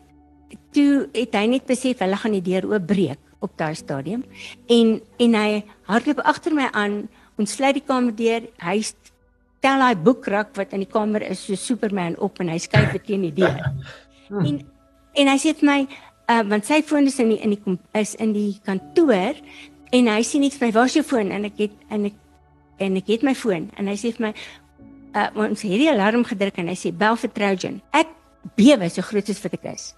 toe 0.76 1.08
het 1.16 1.34
hy 1.34 1.46
net 1.50 1.64
besef 1.66 2.02
hulle 2.04 2.16
gaan 2.20 2.34
die 2.36 2.44
deur 2.44 2.66
oopbreek 2.68 3.18
op 3.44 3.52
daai 3.58 3.74
stadium 3.74 4.22
en 4.68 5.00
en 5.18 5.34
hy 5.34 5.62
hardloop 5.88 6.20
agter 6.24 6.54
my 6.54 6.68
aan, 6.72 7.06
ons 7.40 7.52
sluit 7.58 7.76
die 7.76 7.84
kamer 7.84 8.14
deur, 8.16 8.46
hy 8.62 8.76
tel 9.64 9.82
hy 9.82 9.94
boekrak 9.98 10.52
wat 10.58 10.74
in 10.76 10.84
die 10.84 10.90
kamer 10.90 11.24
is 11.26 11.46
so 11.46 11.58
Superman 11.58 12.16
op 12.22 12.40
en 12.40 12.52
hy 12.52 12.58
skuif 12.62 12.92
dit 12.92 13.06
teen 13.08 13.24
die 13.26 13.34
deur. 13.40 13.62
en 14.48 14.60
en 15.16 15.32
hy 15.32 15.38
sê 15.40 15.54
vir 15.56 15.68
my 15.70 15.80
uh, 16.30 16.42
want 16.50 16.68
sy 16.68 16.82
foon 16.86 17.08
is 17.08 17.18
in 17.22 17.32
die 17.32 17.40
in 17.44 17.56
die 17.56 17.78
is 18.00 18.14
in 18.22 18.34
die 18.36 18.52
kantoor 18.66 19.40
en 19.96 20.10
hy 20.12 20.20
sê 20.26 20.40
net 20.42 20.56
vir 20.58 20.68
my, 20.68 20.72
"Waar's 20.74 20.96
jou 20.98 21.04
foon?" 21.06 21.32
en 21.32 21.48
ek 21.48 21.58
het 21.64 21.74
en 21.90 22.10
ek 22.10 22.16
en 22.78 22.96
ek 22.96 23.06
het 23.06 23.22
my 23.22 23.34
foon 23.34 23.70
en 23.76 23.90
hy 23.90 23.96
sê 23.96 24.12
vir 24.16 24.28
my, 24.28 24.32
uh, 25.14 25.28
"Ons 25.34 25.62
het 25.62 25.78
die 25.80 25.90
alarm 25.90 26.24
gedruk 26.24 26.58
en 26.58 26.68
hy 26.68 26.74
sê 26.74 26.92
bel 26.92 27.16
vir 27.16 27.32
Trojan." 27.32 27.80
Ek 27.92 28.08
bewe 28.56 28.90
so 28.90 29.02
groot 29.02 29.26
soos 29.26 29.42
wat 29.42 29.54
ek 29.54 29.64
is. 29.74 29.94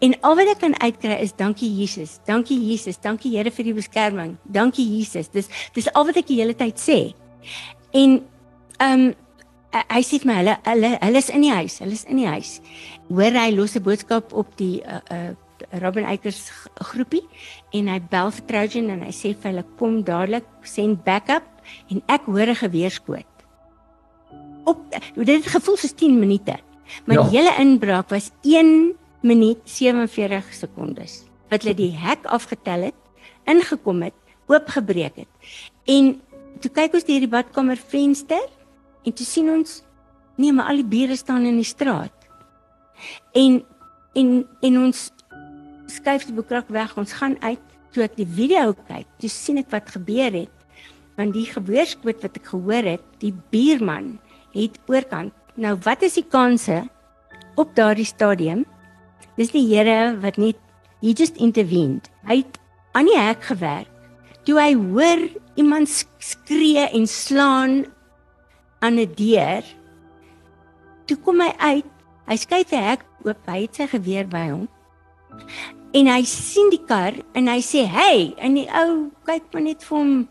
En 0.00 0.14
al 0.20 0.36
wat 0.36 0.50
ek 0.50 0.60
kan 0.64 0.74
uitkry 0.80 1.20
is 1.22 1.32
dankie 1.38 1.70
Jesus. 1.70 2.18
Dankie 2.26 2.58
Jesus. 2.58 2.98
Dankie 2.98 3.36
Here 3.36 3.50
vir 3.50 3.64
die 3.64 3.74
beskerming. 3.74 4.36
Dankie 4.44 4.86
Jesus. 4.98 5.28
Dis 5.28 5.50
dis 5.74 5.90
al 5.94 6.06
wat 6.08 6.16
ek 6.16 6.26
die 6.30 6.40
hele 6.40 6.56
tyd 6.58 6.80
sê. 6.80 7.14
En 7.92 8.22
ehm 8.80 9.10
um, 9.10 9.12
hy 9.70 10.00
sê 10.02 10.18
vir 10.18 10.26
my 10.26 10.38
hulle 10.40 10.56
hulle 10.66 10.90
hulle 10.98 11.22
is 11.22 11.30
in 11.30 11.46
die 11.46 11.52
huis. 11.54 11.78
Hulle 11.78 11.94
is 11.94 12.04
in 12.10 12.18
die 12.18 12.26
huis. 12.26 12.58
Hoor 13.10 13.38
hy 13.38 13.50
los 13.54 13.76
'n 13.76 13.82
boodskap 13.86 14.32
op 14.32 14.56
die 14.58 14.82
uh, 14.82 15.00
uh 15.10 15.30
Robin 15.82 16.06
Eikers 16.08 16.50
groepie 16.90 17.22
en 17.76 17.88
hy 17.92 17.98
bel 18.10 18.30
vir 18.32 18.46
Trojan 18.48 18.90
en 18.94 19.02
hy 19.04 19.12
sê 19.14 19.34
vir 19.34 19.52
hulle 19.52 19.64
kom 19.78 20.00
dadelik 20.02 20.46
send 20.64 21.04
backup 21.04 21.44
en 21.88 22.02
ek 22.06 22.24
hoor 22.26 22.48
'n 22.48 22.54
geweerskoot. 22.54 23.26
Op 24.64 24.78
dit 25.14 25.28
het 25.28 25.46
gevoel 25.46 25.76
soos 25.76 25.92
10 25.94 26.18
minute. 26.18 26.56
Maar 27.04 27.16
Ja. 27.16 27.22
die 27.22 27.38
hele 27.38 27.54
inbraak 27.58 28.08
was 28.08 28.30
1 28.42 28.94
minuut 29.20 29.58
47 29.64 30.52
sekondes. 30.54 31.24
Wat 31.48 31.62
hulle 31.62 31.74
die 31.74 31.96
hek 31.96 32.24
afgetel 32.26 32.82
het, 32.82 32.94
ingekom 33.44 34.02
het, 34.02 34.14
oopgebreek 34.46 35.16
het. 35.16 35.28
En 35.84 36.20
toe 36.60 36.70
kyk 36.70 36.94
ons 36.94 37.04
deur 37.04 37.20
die 37.20 37.28
badkamer 37.28 37.76
venster 37.76 38.48
en 39.04 39.12
toe 39.12 39.26
sien 39.26 39.48
ons 39.50 39.82
nee, 40.36 40.52
maar 40.52 40.66
al 40.72 40.80
die 40.80 40.84
bure 40.88 41.16
staan 41.16 41.44
in 41.44 41.56
die 41.60 41.64
straat. 41.64 42.12
En 43.32 43.64
en 44.14 44.46
en 44.60 44.78
ons 44.78 45.10
skuif 45.86 46.24
die 46.26 46.34
boekrak 46.34 46.68
weg, 46.68 46.96
ons 46.96 47.12
gaan 47.12 47.36
uit. 47.42 47.60
Toe 47.90 48.02
ek 48.06 48.16
die 48.16 48.26
video 48.26 48.72
kyk, 48.86 49.06
toe 49.18 49.28
sien 49.28 49.58
ek 49.58 49.70
wat 49.70 49.90
gebeur 49.90 50.32
het. 50.32 50.59
Want 51.16 51.34
die 51.34 51.46
geweerskoot 51.46 52.22
wat 52.22 52.36
ek 52.36 52.46
gehoor 52.52 52.86
het, 52.96 53.02
die 53.18 53.34
buurman 53.52 54.18
het 54.54 54.78
oorkant. 54.86 55.32
Nou 55.54 55.76
wat 55.84 56.02
is 56.02 56.14
die 56.14 56.24
kanse 56.28 56.84
op 57.56 57.74
daardie 57.76 58.06
stadium? 58.08 58.64
Dis 59.36 59.50
die 59.52 59.66
Here 59.68 60.16
wat 60.20 60.38
net 60.38 60.56
he 61.02 61.12
just 61.16 61.36
intervened. 61.36 62.10
Hy 62.28 62.42
het 62.42 62.58
aan 62.92 63.06
die 63.06 63.18
hek 63.18 63.42
gewerk. 63.42 63.88
Toe 64.44 64.58
hy 64.60 64.72
hoor 64.74 65.26
iemand 65.60 65.88
sk- 65.88 66.08
skree 66.18 66.86
en 66.88 67.06
slaan 67.06 67.84
aan 68.80 68.98
'n 68.98 69.12
deur, 69.14 69.64
toe 71.06 71.16
kom 71.16 71.40
hy 71.40 71.52
uit. 71.58 71.84
Hy 72.26 72.36
skuif 72.36 72.68
die 72.70 72.78
hek 72.78 73.04
oop, 73.24 73.38
hy 73.46 73.62
het 73.62 73.74
sy 73.74 73.86
geweer 73.86 74.26
by 74.28 74.48
hom. 74.50 74.68
En 75.92 76.06
hy 76.06 76.22
sien 76.24 76.70
die 76.70 76.84
kar 76.86 77.12
en 77.34 77.48
hy 77.48 77.60
sê, 77.60 77.84
"Hey!" 77.86 78.34
En 78.38 78.54
die 78.54 78.68
ou 78.72 79.10
kyk 79.26 79.42
maar 79.52 79.62
net 79.62 79.82
vir 79.84 79.98
hom 79.98 80.28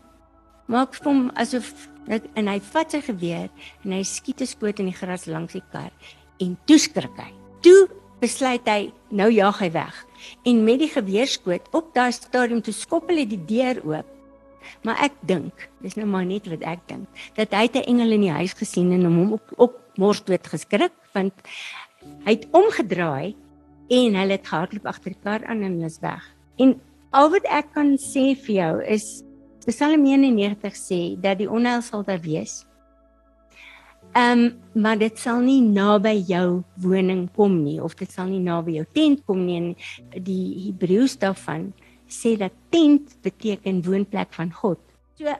maak 0.70 0.94
vir 0.94 1.10
hom 1.10 1.24
asof 1.40 1.72
en 2.10 2.48
hy 2.50 2.58
vat 2.72 2.94
sy 2.94 3.00
geweer 3.04 3.48
en 3.84 3.94
hy 3.94 4.02
skiet 4.06 4.40
'n 4.42 4.46
skoot 4.46 4.80
in 4.80 4.90
die 4.90 4.96
gras 4.96 5.26
langs 5.26 5.52
die 5.52 5.66
kar 5.72 5.92
en 6.40 6.56
toe 6.66 6.78
skrik 6.78 7.16
hy. 7.18 7.32
Toe 7.62 7.88
besluit 8.20 8.66
hy 8.68 8.92
nou 9.10 9.28
jaag 9.32 9.60
hy 9.64 9.70
weg. 9.74 9.96
En 10.44 10.64
met 10.64 10.80
die 10.82 10.90
geweerskoot 10.92 11.68
op 11.76 11.92
daai 11.96 12.12
stadium 12.12 12.62
toe 12.62 12.74
skop 12.76 13.08
hulle 13.08 13.26
die 13.28 13.40
deur 13.48 13.80
oop. 13.84 14.08
Maar 14.84 15.06
ek 15.08 15.14
dink, 15.26 15.68
dis 15.80 15.96
nou 15.96 16.06
maar 16.06 16.26
net 16.28 16.46
wat 16.52 16.62
ek 16.68 16.82
dink, 16.88 17.08
dat 17.36 17.52
hy 17.56 17.66
'n 17.66 17.88
engel 17.88 18.12
in 18.12 18.20
die 18.28 18.36
huis 18.40 18.52
gesien 18.52 18.92
en 18.92 19.04
hom 19.04 19.32
op 19.32 19.52
op 19.56 19.74
morsdood 19.96 20.46
geskrik 20.46 20.92
want 21.12 21.34
hy 22.24 22.32
het 22.36 22.46
omgedraai 22.52 23.34
en 23.90 24.14
hulle 24.14 24.36
het 24.36 24.46
gehardloop 24.46 24.86
agter 24.86 25.12
die 25.12 25.22
kar 25.24 25.44
aan 25.44 25.62
en 25.62 25.72
hulle 25.72 25.86
is 25.86 26.00
weg. 26.00 26.22
En 26.58 26.80
al 27.10 27.30
wat 27.30 27.44
ek 27.44 27.72
kan 27.74 27.96
sê 27.98 28.36
vir 28.36 28.54
jou 28.54 28.74
is 28.84 29.24
Psalm 29.66 30.06
91 30.06 30.76
sê 30.76 31.00
dat 31.20 31.38
die 31.40 31.48
onheil 31.50 31.82
sal 31.84 32.04
daar 32.04 32.20
wees. 32.24 32.64
Ehm 34.12 34.38
um, 34.38 34.54
maar 34.82 34.98
dit 34.98 35.18
sal 35.18 35.38
nie 35.44 35.60
naby 35.62 36.16
jou 36.26 36.62
woning 36.82 37.28
kom 37.36 37.60
nie 37.62 37.78
of 37.82 37.94
dit 37.94 38.10
sal 38.10 38.26
nie 38.26 38.40
naby 38.42 38.78
jou 38.78 38.86
tent 38.96 39.20
kom 39.26 39.44
nie. 39.46 39.76
Die 40.16 40.66
Hebreëus 40.66 41.14
daarvan 41.20 41.68
sê 42.10 42.34
dat 42.38 42.56
tent 42.70 43.14
beteken 43.22 43.82
woonplek 43.86 44.32
van 44.34 44.50
God. 44.52 44.80
So 45.14 45.30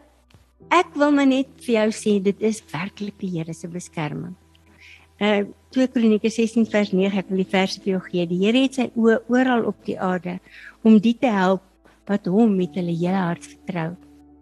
ek 0.71 0.93
wil 0.95 1.11
maar 1.17 1.27
net 1.27 1.49
vir 1.65 1.75
jou 1.75 1.89
sê 1.97 2.21
dit 2.23 2.45
is 2.47 2.61
werklik 2.71 3.17
die 3.19 3.33
Here 3.39 3.55
se 3.55 3.69
beskerming. 3.69 4.37
Uh 5.19 5.49
2 5.75 5.87
Kronieke 5.95 6.31
16 6.31 6.67
vers 6.71 6.93
9 6.93 7.19
ek 7.19 7.29
wil 7.31 7.43
die 7.43 7.51
verse 7.51 7.81
vir 7.81 7.97
jou 7.97 8.03
gee. 8.07 8.27
Die 8.27 8.39
Here 8.45 8.63
het 8.63 8.79
sy 8.79 8.87
oë 8.95 9.19
oral 9.33 9.67
op 9.67 9.83
die 9.89 9.99
aarde 9.99 10.39
om 10.85 11.01
die 11.01 11.17
te 11.19 11.33
help 11.33 11.67
wat 12.07 12.31
hom 12.31 12.55
met 12.59 12.79
hulle 12.79 12.95
hele 12.95 13.19
hart 13.19 13.47
vertrou. 13.47 13.91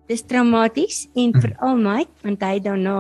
Dis 0.08 0.22
traumaties 0.24 1.02
en 1.20 1.34
veral 1.36 1.76
Mike 1.76 2.22
want 2.24 2.44
hy 2.46 2.56
daarna 2.64 2.98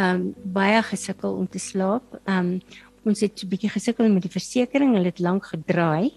um 0.00 0.22
baie 0.56 0.80
gesukkel 0.88 1.36
om 1.36 1.46
te 1.46 1.60
slaap. 1.60 2.16
Um 2.24 2.62
ons 3.04 3.20
het 3.20 3.44
'n 3.44 3.48
bietjie 3.48 3.68
gesukkel 3.68 4.08
met 4.08 4.22
die 4.22 4.32
versekerings. 4.32 4.96
Hulle 4.96 5.12
het 5.12 5.20
lank 5.20 5.44
gedraai 5.44 6.12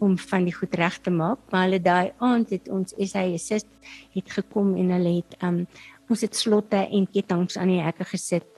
om 0.00 0.16
van 0.18 0.44
die 0.44 0.54
goed 0.54 0.74
reg 0.74 0.98
te 1.00 1.10
maak, 1.10 1.38
maar 1.50 1.68
hulle 1.68 1.80
daai 1.80 2.12
aand 2.18 2.50
het 2.50 2.68
ons 2.68 2.94
SA 2.96 3.22
assist 3.28 3.68
het 4.14 4.30
gekom 4.30 4.74
en 4.76 4.90
hulle 4.90 5.20
het 5.20 5.36
um 5.42 5.66
ons 6.08 6.20
het 6.20 6.34
slotte 6.36 6.88
en 6.88 7.06
kettinge 7.12 7.58
aan 7.60 7.68
die 7.68 7.82
hekke 7.82 8.04
gesit. 8.04 8.48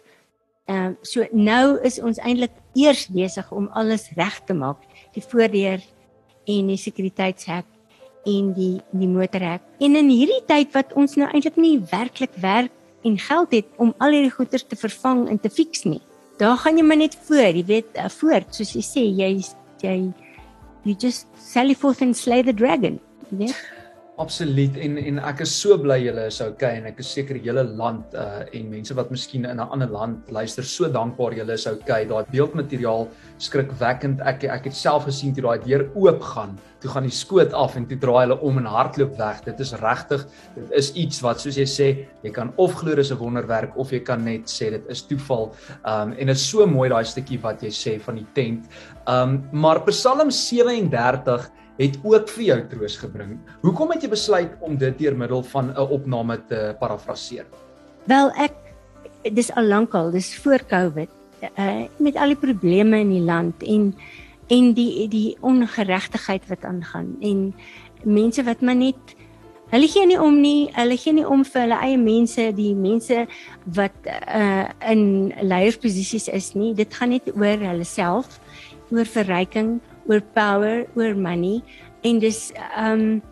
Ehm 0.69 0.95
so 1.03 1.27
nou 1.33 1.81
is 1.83 1.99
ons 1.99 2.19
eintlik 2.19 2.55
eers 2.75 3.09
besig 3.09 3.53
om 3.53 3.69
alles 3.75 4.11
reg 4.15 4.45
te 4.47 4.55
maak. 4.55 4.79
Die 5.13 5.23
voordeur 5.23 5.83
en 6.47 6.67
die 6.67 6.79
sekuriteitshek 6.79 7.74
en 8.27 8.53
die 8.57 8.81
die 8.91 9.09
motorhek. 9.09 9.63
En 9.81 9.97
in 9.97 10.09
hierdie 10.13 10.43
tyd 10.49 10.73
wat 10.75 10.93
ons 10.99 11.17
nou 11.21 11.29
eintlik 11.31 11.57
nie 11.61 11.77
werklik 11.91 12.35
werk 12.43 12.73
en 13.05 13.19
geld 13.21 13.53
het 13.53 13.69
om 13.77 13.93
al 13.99 14.17
hierdie 14.17 14.33
goeder 14.33 14.67
te 14.67 14.77
vervang 14.81 15.27
en 15.29 15.41
te 15.41 15.51
fix 15.53 15.85
nie. 15.85 16.01
Daar 16.41 16.57
gaan 16.59 16.81
jy 16.81 16.85
maar 16.85 16.99
net 16.99 17.17
voor, 17.29 17.53
jy 17.55 17.65
weet, 17.69 17.91
uh, 18.01 18.09
voort 18.11 18.57
soos 18.57 18.75
jy 18.75 18.85
sê, 18.85 19.05
jy 19.07 19.31
jy 19.85 19.97
you 20.85 20.95
just 20.99 21.27
sally 21.39 21.75
forth 21.75 22.03
and 22.03 22.17
slay 22.17 22.43
the 22.43 22.55
dragon. 22.55 23.01
Jy 23.31 23.45
weet? 23.45 23.84
Absoluut 24.23 24.77
en 24.79 24.95
en 24.95 25.17
ek 25.27 25.41
is 25.43 25.53
so 25.59 25.75
bly 25.83 25.97
julle 25.99 26.29
is 26.31 26.37
okay 26.39 26.77
en 26.79 26.85
ek 26.87 27.01
is 27.03 27.09
seker 27.17 27.35
julle 27.43 27.65
land 27.81 28.13
uh 28.15 28.45
en 28.55 28.69
mense 28.71 28.95
wat 28.95 29.09
miskien 29.11 29.43
in 29.51 29.59
'n 29.59 29.67
ander 29.75 29.91
land 29.91 30.31
luister 30.31 30.63
so 30.63 30.87
dankbaar 30.87 31.35
julle 31.35 31.57
is 31.59 31.67
okay. 31.67 32.05
Daai 32.07 32.23
beeldmateriaal 32.31 33.09
skrikwekkend. 33.39 34.23
Ek 34.23 34.45
ek 34.45 34.69
het 34.71 34.77
self 34.77 35.09
gesien 35.11 35.35
toe 35.35 35.43
daai 35.43 35.59
deur 35.67 35.91
oop 35.97 36.23
gaan. 36.23 36.55
Toe 36.81 36.91
gaan 36.93 37.03
die 37.03 37.11
skoot 37.11 37.53
af 37.53 37.75
en 37.77 37.87
toe 37.87 37.99
draai 37.99 38.29
hulle 38.29 38.39
om 38.39 38.59
en 38.59 38.71
hardloop 38.71 39.19
weg. 39.19 39.43
Dit 39.45 39.59
is 39.59 39.75
regtig 39.83 40.29
dit 40.55 40.71
is 40.71 40.93
iets 40.95 41.21
wat 41.21 41.41
soos 41.41 41.59
jy 41.59 41.67
sê, 41.67 42.07
jy 42.23 42.31
kan 42.31 42.55
of 42.57 42.73
glo 42.75 42.95
dis 42.95 43.11
'n 43.11 43.19
wonderwerk 43.19 43.77
of 43.77 43.91
jy 43.91 43.99
kan 43.99 44.25
net 44.25 44.47
sê 44.47 44.71
dit 44.71 44.87
is 44.91 45.03
toeval. 45.03 45.51
Um 45.85 46.13
en 46.13 46.27
dit 46.27 46.37
is 46.37 46.51
so 46.51 46.65
mooi 46.67 46.89
daai 46.89 47.05
stukkie 47.05 47.43
wat 47.43 47.63
jy 47.63 47.71
sê 47.71 48.01
van 48.01 48.15
die 48.15 48.27
tent. 48.33 48.71
Um 49.09 49.49
maar 49.51 49.83
Psalm 49.83 50.31
37 50.31 51.51
het 51.79 51.99
ook 52.03 52.29
vir 52.37 52.45
jou 52.45 52.59
troos 52.71 52.97
gebring. 52.97 53.39
Hoekom 53.63 53.95
het 53.95 54.05
jy 54.05 54.11
besluit 54.13 54.53
om 54.61 54.77
dit 54.79 54.99
deur 54.99 55.17
middel 55.17 55.43
van 55.43 55.73
'n 55.73 55.89
opname 55.99 56.39
te 56.49 56.77
parafraseer? 56.79 57.47
Wel 58.07 58.31
ek 58.37 58.55
dis 59.33 59.51
al 59.55 59.65
lankal, 59.65 60.11
dis 60.11 60.37
voor 60.37 60.63
Covid. 60.69 61.11
Uh 61.59 61.85
met 61.99 62.17
al 62.17 62.29
die 62.29 62.41
probleme 62.41 63.01
in 63.01 63.11
die 63.11 63.25
land 63.25 63.63
en 63.63 63.95
en 64.49 64.73
die 64.75 65.09
die 65.09 65.37
ongeregtigheid 65.41 66.47
wat 66.49 66.65
aangaan 66.65 67.17
en 67.21 67.55
mense 68.05 68.43
wat 68.45 68.61
maar 68.61 68.77
net 68.77 69.17
hulle 69.73 69.89
gee 69.89 70.07
nie 70.07 70.21
om 70.21 70.37
nie, 70.41 70.69
hulle 70.77 70.97
gee 70.97 71.13
nie 71.13 71.27
om 71.27 71.45
vir 71.45 71.61
hulle 71.65 71.79
eie 71.83 71.99
mense, 71.99 72.53
die 72.55 72.75
mense 72.75 73.27
wat 73.65 73.97
uh 74.07 74.69
in 74.91 75.33
leiersposisies 75.41 76.29
is 76.29 76.53
nie. 76.55 76.75
Dit 76.75 76.95
gaan 76.95 77.15
net 77.15 77.31
oor 77.35 77.59
hulle 77.59 77.85
self, 77.85 78.39
oor 78.91 79.09
verryking, 79.09 79.81
oor 80.09 80.21
power, 80.35 80.87
oor 80.95 81.15
money 81.15 81.63
en 82.05 82.19
dis 82.19 82.53
um 82.77 83.23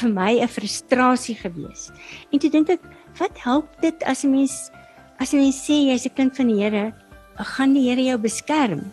vir 0.00 0.10
my 0.10 0.32
'n 0.40 0.48
frustrasie 0.48 1.34
gewees. 1.34 1.90
En 2.32 2.38
toe 2.38 2.50
dink 2.50 2.68
ek, 2.68 2.80
wat 3.18 3.38
help 3.38 3.66
dit 3.80 4.02
as 4.04 4.24
'n 4.24 4.30
mens 4.30 4.70
as 5.18 5.32
'n 5.32 5.38
mens 5.38 5.58
sê 5.66 5.90
jy's 5.90 6.06
'n 6.06 6.14
kind 6.14 6.36
van 6.36 6.46
die 6.46 6.62
Here, 6.62 6.92
gaan 7.36 7.74
die 7.74 7.88
Here 7.88 8.02
jou 8.02 8.18
beskerm. 8.18 8.92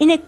En 0.00 0.10
ek 0.10 0.22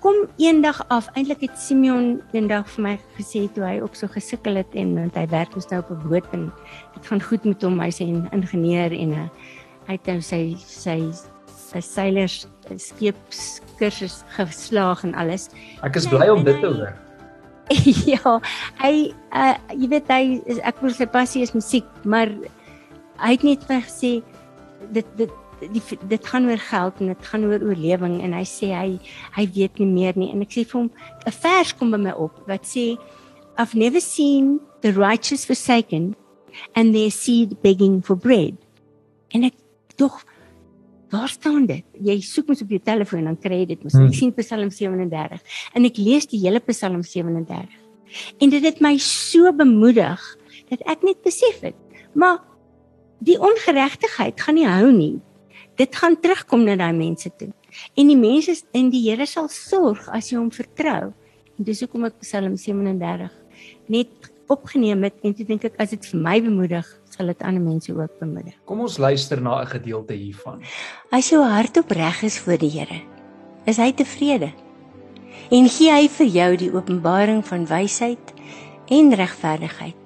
kom 0.00 0.26
eendag 0.38 0.80
af, 0.88 1.08
eintlik 1.14 1.40
het 1.40 1.58
Simeon 1.58 2.22
eendag 2.32 2.68
vir 2.68 2.82
my 2.82 2.98
gesê 3.18 3.52
toe 3.52 3.64
hy 3.64 3.80
ook 3.80 3.94
so 3.94 4.08
gesukkel 4.08 4.56
het 4.56 4.74
en 4.74 4.94
want 4.94 5.14
hy 5.14 5.26
werk 5.26 5.54
mos 5.54 5.68
nou 5.70 5.80
op 5.80 5.90
'n 5.90 6.08
boot 6.08 6.24
en 6.32 6.52
dit 6.94 7.06
gaan 7.06 7.22
goed 7.22 7.44
met 7.44 7.62
hom, 7.62 7.80
hy's 7.80 8.00
'n 8.00 8.28
ingenieur 8.32 8.92
en 8.92 9.10
uh, 9.12 9.28
hy 9.86 9.92
het 9.92 10.06
nou 10.06 10.20
sy 10.20 10.54
sy 10.56 11.12
seilers 11.78 12.46
skeepskursus 12.76 14.24
geslaag 14.34 15.04
en 15.06 15.14
alles. 15.14 15.48
Ek 15.86 15.96
is 15.96 16.08
bly 16.10 16.28
om 16.32 16.42
dit 16.44 16.58
te 16.60 16.66
hoor. 16.66 16.94
ja, 18.14 18.38
hy 18.82 18.94
uh, 19.30 19.54
jy 19.70 19.90
weet 19.92 20.10
hy 20.10 20.24
is 20.50 20.58
ek 20.66 20.82
wil 20.82 20.94
sy 20.94 21.06
passie 21.06 21.44
is 21.46 21.54
musiek, 21.54 21.86
maar 22.02 22.32
hy 23.22 23.36
het 23.36 23.46
net 23.46 23.62
vir 23.68 23.84
gesê 23.86 24.12
dit 24.90 25.06
dit 25.20 25.36
die 25.60 25.82
dit 26.08 26.26
gaan 26.26 26.48
oor 26.48 26.58
geld 26.58 27.00
en 27.04 27.12
dit 27.12 27.26
gaan 27.30 27.44
oor 27.44 27.62
oorlewing 27.62 28.16
en 28.24 28.32
hy 28.32 28.46
sê 28.48 28.72
hy 28.72 28.90
hy 29.36 29.44
weet 29.54 29.78
nie 29.78 29.90
meer 29.90 30.16
nie 30.16 30.30
en 30.32 30.40
ek 30.40 30.54
sê 30.56 30.64
vir 30.64 30.78
hom 30.78 30.88
'n 31.28 31.34
vers 31.36 31.72
kom 31.76 31.92
by 31.92 32.00
my 32.00 32.14
op 32.16 32.40
wat 32.48 32.64
sê 32.64 32.96
I've 33.60 33.76
never 33.76 34.00
seen 34.00 34.58
the 34.80 34.92
righteous 34.96 35.44
forsaken 35.44 36.16
and 36.74 36.94
their 36.94 37.10
seed 37.10 37.60
begging 37.62 38.00
for 38.00 38.16
bread. 38.16 38.56
En 39.34 39.44
ek 39.44 39.54
tog 39.96 40.24
waar 41.10 41.28
staan 41.28 41.66
dit? 41.66 41.84
Jy 41.98 42.16
soek 42.24 42.50
mos 42.50 42.62
op 42.62 42.70
jou 42.70 42.80
telefoon 42.82 43.28
dan 43.30 43.38
kry 43.38 43.62
jy 43.62 43.70
dit 43.74 43.84
mos. 43.84 43.96
Hmm. 43.96 44.08
Ek 44.10 44.18
sien 44.18 44.34
Psalm 44.38 44.70
37 44.74 45.40
en 45.74 45.88
ek 45.88 45.98
lees 46.00 46.28
die 46.30 46.40
hele 46.42 46.62
Psalm 46.70 47.02
37. 47.06 47.78
En 48.42 48.50
dit 48.50 48.64
het 48.66 48.80
my 48.82 48.96
so 49.02 49.52
bemoedig 49.54 50.22
dat 50.70 50.82
ek 50.90 51.02
net 51.06 51.22
besef 51.26 51.62
het, 51.62 51.76
maar 52.14 52.40
die 53.26 53.38
ongeregtigheid 53.38 54.40
gaan 54.40 54.58
nie 54.58 54.68
hou 54.68 54.90
nie. 54.94 55.16
Dit 55.78 55.96
gaan 55.96 56.18
terugkom 56.20 56.64
na 56.66 56.76
daai 56.78 56.94
mense 56.96 57.30
toe. 57.38 57.50
En 57.98 58.10
die 58.10 58.18
mense 58.18 58.56
en 58.76 58.90
die 58.92 59.02
Here 59.06 59.26
sal 59.26 59.48
sorg 59.52 60.08
as 60.14 60.30
jy 60.30 60.38
hom 60.40 60.50
vertrou. 60.54 61.10
En 61.58 61.66
dis 61.66 61.82
hoekom 61.84 62.08
ek 62.08 62.18
Psalm 62.24 62.56
37 62.58 63.36
net 63.90 64.30
opgeneem 64.50 65.04
het 65.06 65.18
en 65.26 65.34
toe 65.36 65.46
dink 65.46 65.66
ek 65.68 65.76
as 65.82 65.92
dit 65.94 66.06
vir 66.10 66.22
my 66.24 66.38
bemoedig, 66.42 66.86
sal 67.20 67.34
dit 67.34 67.44
ander 67.44 67.60
mense 67.60 67.92
ook 67.92 68.16
bemoedig. 68.18 68.56
Kom 68.64 68.80
ons 68.80 68.96
luister 68.96 69.40
na 69.42 69.60
'n 69.60 69.66
gedeelte 69.66 70.14
hiervan. 70.14 70.62
As 71.10 71.28
jou 71.28 71.44
hart 71.44 71.76
opreg 71.76 72.22
is 72.22 72.38
voor 72.38 72.58
die 72.58 72.70
Here, 72.70 73.02
is 73.66 73.76
hy 73.76 73.92
tevrede. 73.92 74.52
En 75.50 75.68
gee 75.68 75.92
hy 75.92 76.08
vir 76.08 76.26
jou 76.26 76.56
die 76.56 76.72
openbaring 76.72 77.44
van 77.46 77.66
wysheid 77.66 78.32
en 78.88 79.14
regverdigheid. 79.14 79.96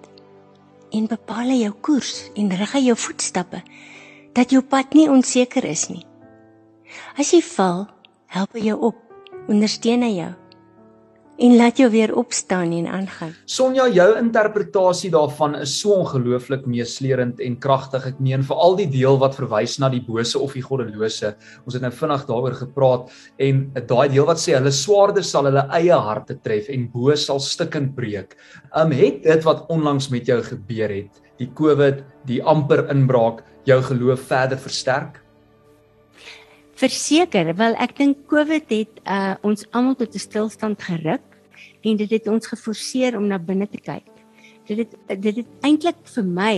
En 0.91 1.07
bepaal 1.07 1.51
hy 1.51 1.63
jou 1.63 1.75
koers 1.81 2.31
en 2.35 2.49
rig 2.51 2.73
hy 2.73 2.81
jou 2.81 2.97
voetstappe 2.97 3.63
dat 4.33 4.51
jou 4.51 4.63
pad 4.63 4.95
nie 4.95 5.09
onseker 5.09 5.65
is 5.65 5.89
nie. 5.89 6.07
As 7.19 7.31
jy 7.31 7.43
val, 7.43 7.87
help 8.27 8.53
hy 8.53 8.61
jou 8.61 8.81
op, 8.81 8.97
ondersteun 9.49 10.03
hy 10.03 10.17
jou 10.17 10.44
en 11.37 11.57
laat 11.59 11.79
jou 11.81 11.89
weer 11.91 12.13
opstaan 12.15 12.73
en 12.73 12.87
aangaan. 12.87 13.33
Sonja, 13.45 13.89
jou 13.91 14.07
interpretasie 14.19 15.11
daarvan 15.11 15.57
is 15.59 15.73
so 15.81 15.97
ongelooflik 15.99 16.67
meesleurend 16.71 17.41
en 17.43 17.57
kragtig. 17.59 18.07
Ek 18.13 18.21
meen 18.23 18.45
veral 18.47 18.77
die 18.79 18.89
deel 18.91 19.19
wat 19.23 19.35
verwys 19.39 19.79
na 19.83 19.91
die 19.93 20.03
bose 20.05 20.39
of 20.39 20.55
die 20.55 20.63
goddelose. 20.65 21.35
Ons 21.65 21.79
het 21.79 21.83
nou 21.85 21.93
vinnig 21.95 22.27
daaroor 22.29 22.59
gepraat 22.61 23.11
en 23.43 23.65
daai 23.75 24.09
deel 24.15 24.29
wat 24.29 24.43
sê 24.43 24.55
hulle 24.59 24.75
swaarde 24.75 25.25
sal 25.27 25.51
hulle 25.51 25.67
eie 25.75 25.99
harte 26.07 26.39
tref 26.45 26.71
en 26.73 26.87
bo 26.93 27.15
sal 27.19 27.43
stikkend 27.43 27.95
breek. 27.99 28.39
Um 28.77 28.95
het 28.95 29.23
dit 29.27 29.49
wat 29.49 29.67
onlangs 29.75 30.11
met 30.15 30.31
jou 30.31 30.41
gebeur 30.45 30.93
het, 31.01 31.21
die 31.43 31.51
COVID, 31.59 32.05
die 32.31 32.41
amper 32.43 32.87
inbraak, 32.95 33.43
jou 33.67 33.81
geloof 33.83 34.29
verder 34.31 34.61
versterk? 34.61 35.24
Verseker, 36.85 37.55
wel 37.57 37.73
ek 37.81 37.95
dink 37.97 38.27
COVID 38.29 38.73
het 38.75 38.99
uh 39.09 39.37
ons 39.49 39.65
almal 39.73 39.95
tot 39.97 40.13
'n 40.13 40.21
stilstand 40.21 40.83
geruk 40.85 41.25
en 41.81 41.97
dit 41.97 42.11
het 42.13 42.29
ons 42.29 42.51
geforseer 42.53 43.17
om 43.17 43.25
na 43.25 43.39
binne 43.39 43.65
te 43.65 43.81
kyk. 43.81 44.05
Dit 44.69 44.79
het 44.85 45.23
dit 45.23 45.37
het 45.41 45.51
eintlik 45.65 45.97
vir 46.05 46.25
my 46.25 46.57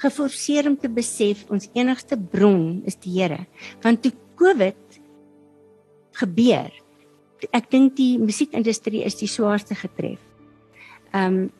geforseer 0.00 0.68
om 0.70 0.76
te 0.76 0.88
besef 0.88 1.44
ons 1.52 1.68
enigste 1.74 2.16
bron 2.16 2.80
is 2.86 2.96
die 2.96 3.12
Here. 3.20 3.44
Want 3.82 4.02
toe 4.02 4.12
COVID 4.40 5.00
gebeur, 6.12 6.72
ek 7.52 7.70
dink 7.70 7.96
die 7.96 8.16
musiekindustrie 8.18 9.04
is 9.04 9.20
die 9.20 9.28
swaarste 9.28 9.74
getref. 9.74 10.20
Um 11.12 11.52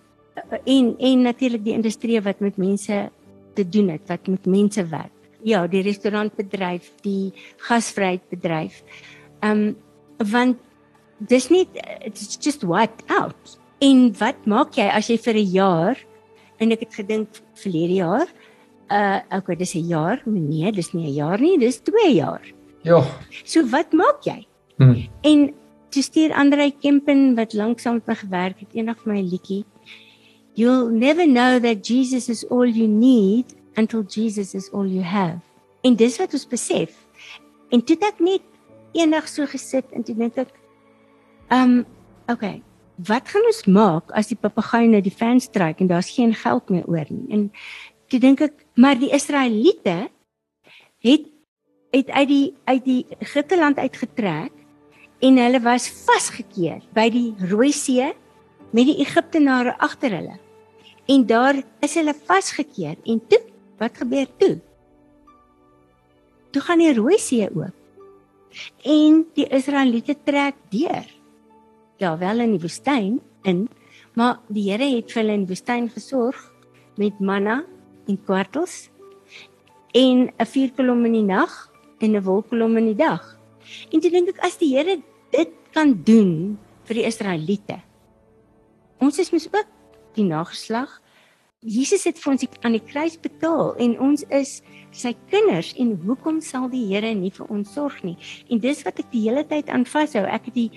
en 0.65 0.97
en 0.99 1.23
natuurlik 1.23 1.65
die 1.65 1.77
industrie 1.77 2.21
wat 2.21 2.41
met 2.41 2.57
mense 2.57 3.11
te 3.55 3.69
doen 3.69 3.89
het, 3.89 4.09
wat 4.09 4.27
met 4.29 4.47
mense 4.47 4.81
werk 4.89 5.22
ja, 5.43 5.67
die 5.67 5.83
restaurantbedryf, 5.83 6.91
die 7.03 7.33
gasvryheidbedryf. 7.69 8.83
Um 9.43 9.75
want 10.19 10.59
dis 11.19 11.49
nie 11.51 11.67
it's 12.05 12.39
just 12.39 12.63
wiped 12.63 13.03
out. 13.11 13.59
En 13.83 14.11
wat 14.21 14.47
maak 14.47 14.79
jy 14.79 14.87
as 14.87 15.11
jy 15.11 15.19
vir 15.19 15.35
'n 15.35 15.53
jaar 15.53 15.97
en 16.61 16.73
ek 16.73 16.87
het 16.87 16.95
gedink 16.95 17.29
verlede 17.59 17.99
jaar, 18.03 18.29
uh 18.91 19.21
okay, 19.33 19.57
dis 19.57 19.75
'n 19.75 19.89
jaar, 19.89 20.23
nee, 20.25 20.71
dis 20.73 20.93
nie 20.95 21.07
'n 21.11 21.15
jaar 21.15 21.41
nie, 21.41 21.59
dis 21.59 21.81
2 21.81 22.15
jaar. 22.15 22.43
Ja. 22.83 23.03
So 23.45 23.67
wat 23.67 23.93
maak 23.93 24.23
jy? 24.25 24.47
Hmm. 24.77 25.09
En 25.23 25.55
toe 25.91 26.03
stuur 26.03 26.33
Andrei 26.33 26.73
Kempen 26.81 27.35
wat 27.35 27.53
lanksaam 27.53 27.95
met 27.95 28.07
my 28.07 28.15
gewerk 28.15 28.61
het, 28.61 28.75
eendag 28.75 28.99
vir 29.03 29.13
my 29.13 29.21
'n 29.21 29.31
liedjie. 29.31 29.65
You'll 30.55 30.91
never 30.91 31.25
know 31.25 31.59
that 31.63 31.87
Jesus 31.87 32.29
is 32.29 32.45
all 32.51 32.69
you 32.69 32.87
need 32.87 33.55
until 33.77 34.03
Jesus 34.03 34.55
is 34.55 34.71
all 34.73 34.87
you 34.87 35.03
have. 35.03 35.41
En 35.83 35.97
dis 35.97 36.19
wat 36.19 36.33
ons 36.33 36.47
besef. 36.47 36.95
En 37.73 37.83
toe 37.85 37.97
ek 38.07 38.21
net 38.21 38.45
eendag 38.93 39.29
so 39.29 39.47
gesit 39.49 39.89
en 39.97 40.05
toe 40.05 40.15
dink 40.15 40.37
ek, 40.37 40.53
ehm, 41.49 41.83
um, 41.83 41.87
okay, 42.29 42.63
wat 43.09 43.29
gaan 43.29 43.47
ons 43.49 43.65
maak 43.67 44.11
as 44.15 44.29
die 44.31 44.39
papegaai 44.39 44.87
nou 44.89 45.01
die 45.03 45.15
fan 45.15 45.41
stryk 45.41 45.81
en 45.81 45.89
daar's 45.91 46.13
geen 46.13 46.35
geld 46.35 46.69
meer 46.71 46.87
oor 46.87 47.09
nie? 47.09 47.27
En 47.33 47.49
toe 48.13 48.21
dink 48.21 48.41
ek, 48.45 48.67
maar 48.77 48.99
die 48.99 49.13
Israeliete 49.13 50.09
het 51.03 51.29
het 51.93 52.09
uit 52.09 52.29
die 52.29 52.55
uit 52.65 52.85
die 52.85 53.03
Egipte 53.21 53.57
land 53.59 53.77
uitgetrek 53.77 54.53
en 55.21 55.37
hulle 55.37 55.61
was 55.61 55.91
vasgekeer 56.07 56.81
by 56.97 57.09
die 57.13 57.35
Rooi 57.51 57.73
See 57.73 58.07
met 58.73 58.89
die 58.89 58.97
Egiptenare 59.05 59.75
agter 59.79 60.15
hulle. 60.17 60.39
En 61.13 61.27
daar 61.29 61.59
is 61.85 61.95
hulle 61.99 62.15
vasgekeer 62.17 62.97
en 63.05 63.21
toe 63.29 63.43
wat 63.83 63.99
gebeur 63.99 64.31
toe? 64.39 64.57
Toe 66.53 66.63
gaan 66.63 66.83
die 66.83 66.93
Rooi 66.95 67.19
See 67.19 67.49
oop. 67.49 67.75
En 68.85 69.23
die 69.37 69.49
Israeliete 69.49 70.15
trek 70.27 70.59
deur. 70.71 71.09
Ja, 72.03 72.17
wel 72.21 72.45
in 72.45 72.57
die 72.57 72.63
woestyn 72.63 73.21
in, 73.49 73.67
maar 74.19 74.41
die 74.53 74.69
Here 74.69 74.89
het 74.97 75.13
vir 75.13 75.23
hulle 75.23 75.37
in 75.39 75.47
die 75.47 75.55
woestyn 75.55 75.89
gesorg 75.93 76.39
met 77.01 77.21
manna 77.21 77.63
en 78.11 78.19
kwartels 78.27 78.91
en 79.97 80.29
'n 80.29 80.47
vuurkolom 80.47 81.05
in 81.07 81.13
die 81.13 81.29
nag 81.29 81.71
en 82.01 82.17
'n 82.17 82.25
wolkkolom 82.25 82.77
in 82.77 82.93
die 82.93 83.01
dag. 83.07 83.39
En 83.91 84.01
toe 84.01 84.11
dink 84.11 84.29
ek 84.29 84.45
as 84.45 84.59
die 84.59 84.77
Here 84.77 85.03
dit 85.31 85.51
kan 85.73 86.03
doen 86.05 86.59
vir 86.85 86.95
die 86.95 87.07
Israeliete. 87.07 87.81
Ons 89.01 89.19
is 89.19 89.33
mos 89.33 89.49
ook 89.49 89.67
die 90.15 90.25
nageslag 90.25 91.02
Jesus 91.63 92.03
het 92.09 92.19
vir 92.19 92.33
ons 92.33 92.45
aan 92.67 92.75
die 92.75 92.83
kruis 92.83 93.15
betaal 93.23 93.77
en 93.79 93.93
ons 94.03 94.25
is 94.35 94.57
sy 94.91 95.13
kinders 95.31 95.69
en 95.79 95.93
hoekom 96.03 96.41
sal 96.43 96.67
die 96.73 96.89
Here 96.91 97.13
nie 97.15 97.31
vir 97.31 97.47
ons 97.55 97.71
sorg 97.77 98.01
nie? 98.03 98.17
En 98.51 98.59
dis 98.59 98.83
wat 98.83 98.99
ek 98.99 99.13
die 99.13 99.23
hele 99.29 99.45
tyd 99.47 99.71
aan 99.71 99.87
vashou. 99.87 100.25
Ek 100.27 100.49
het 100.51 100.57
die 100.59 100.71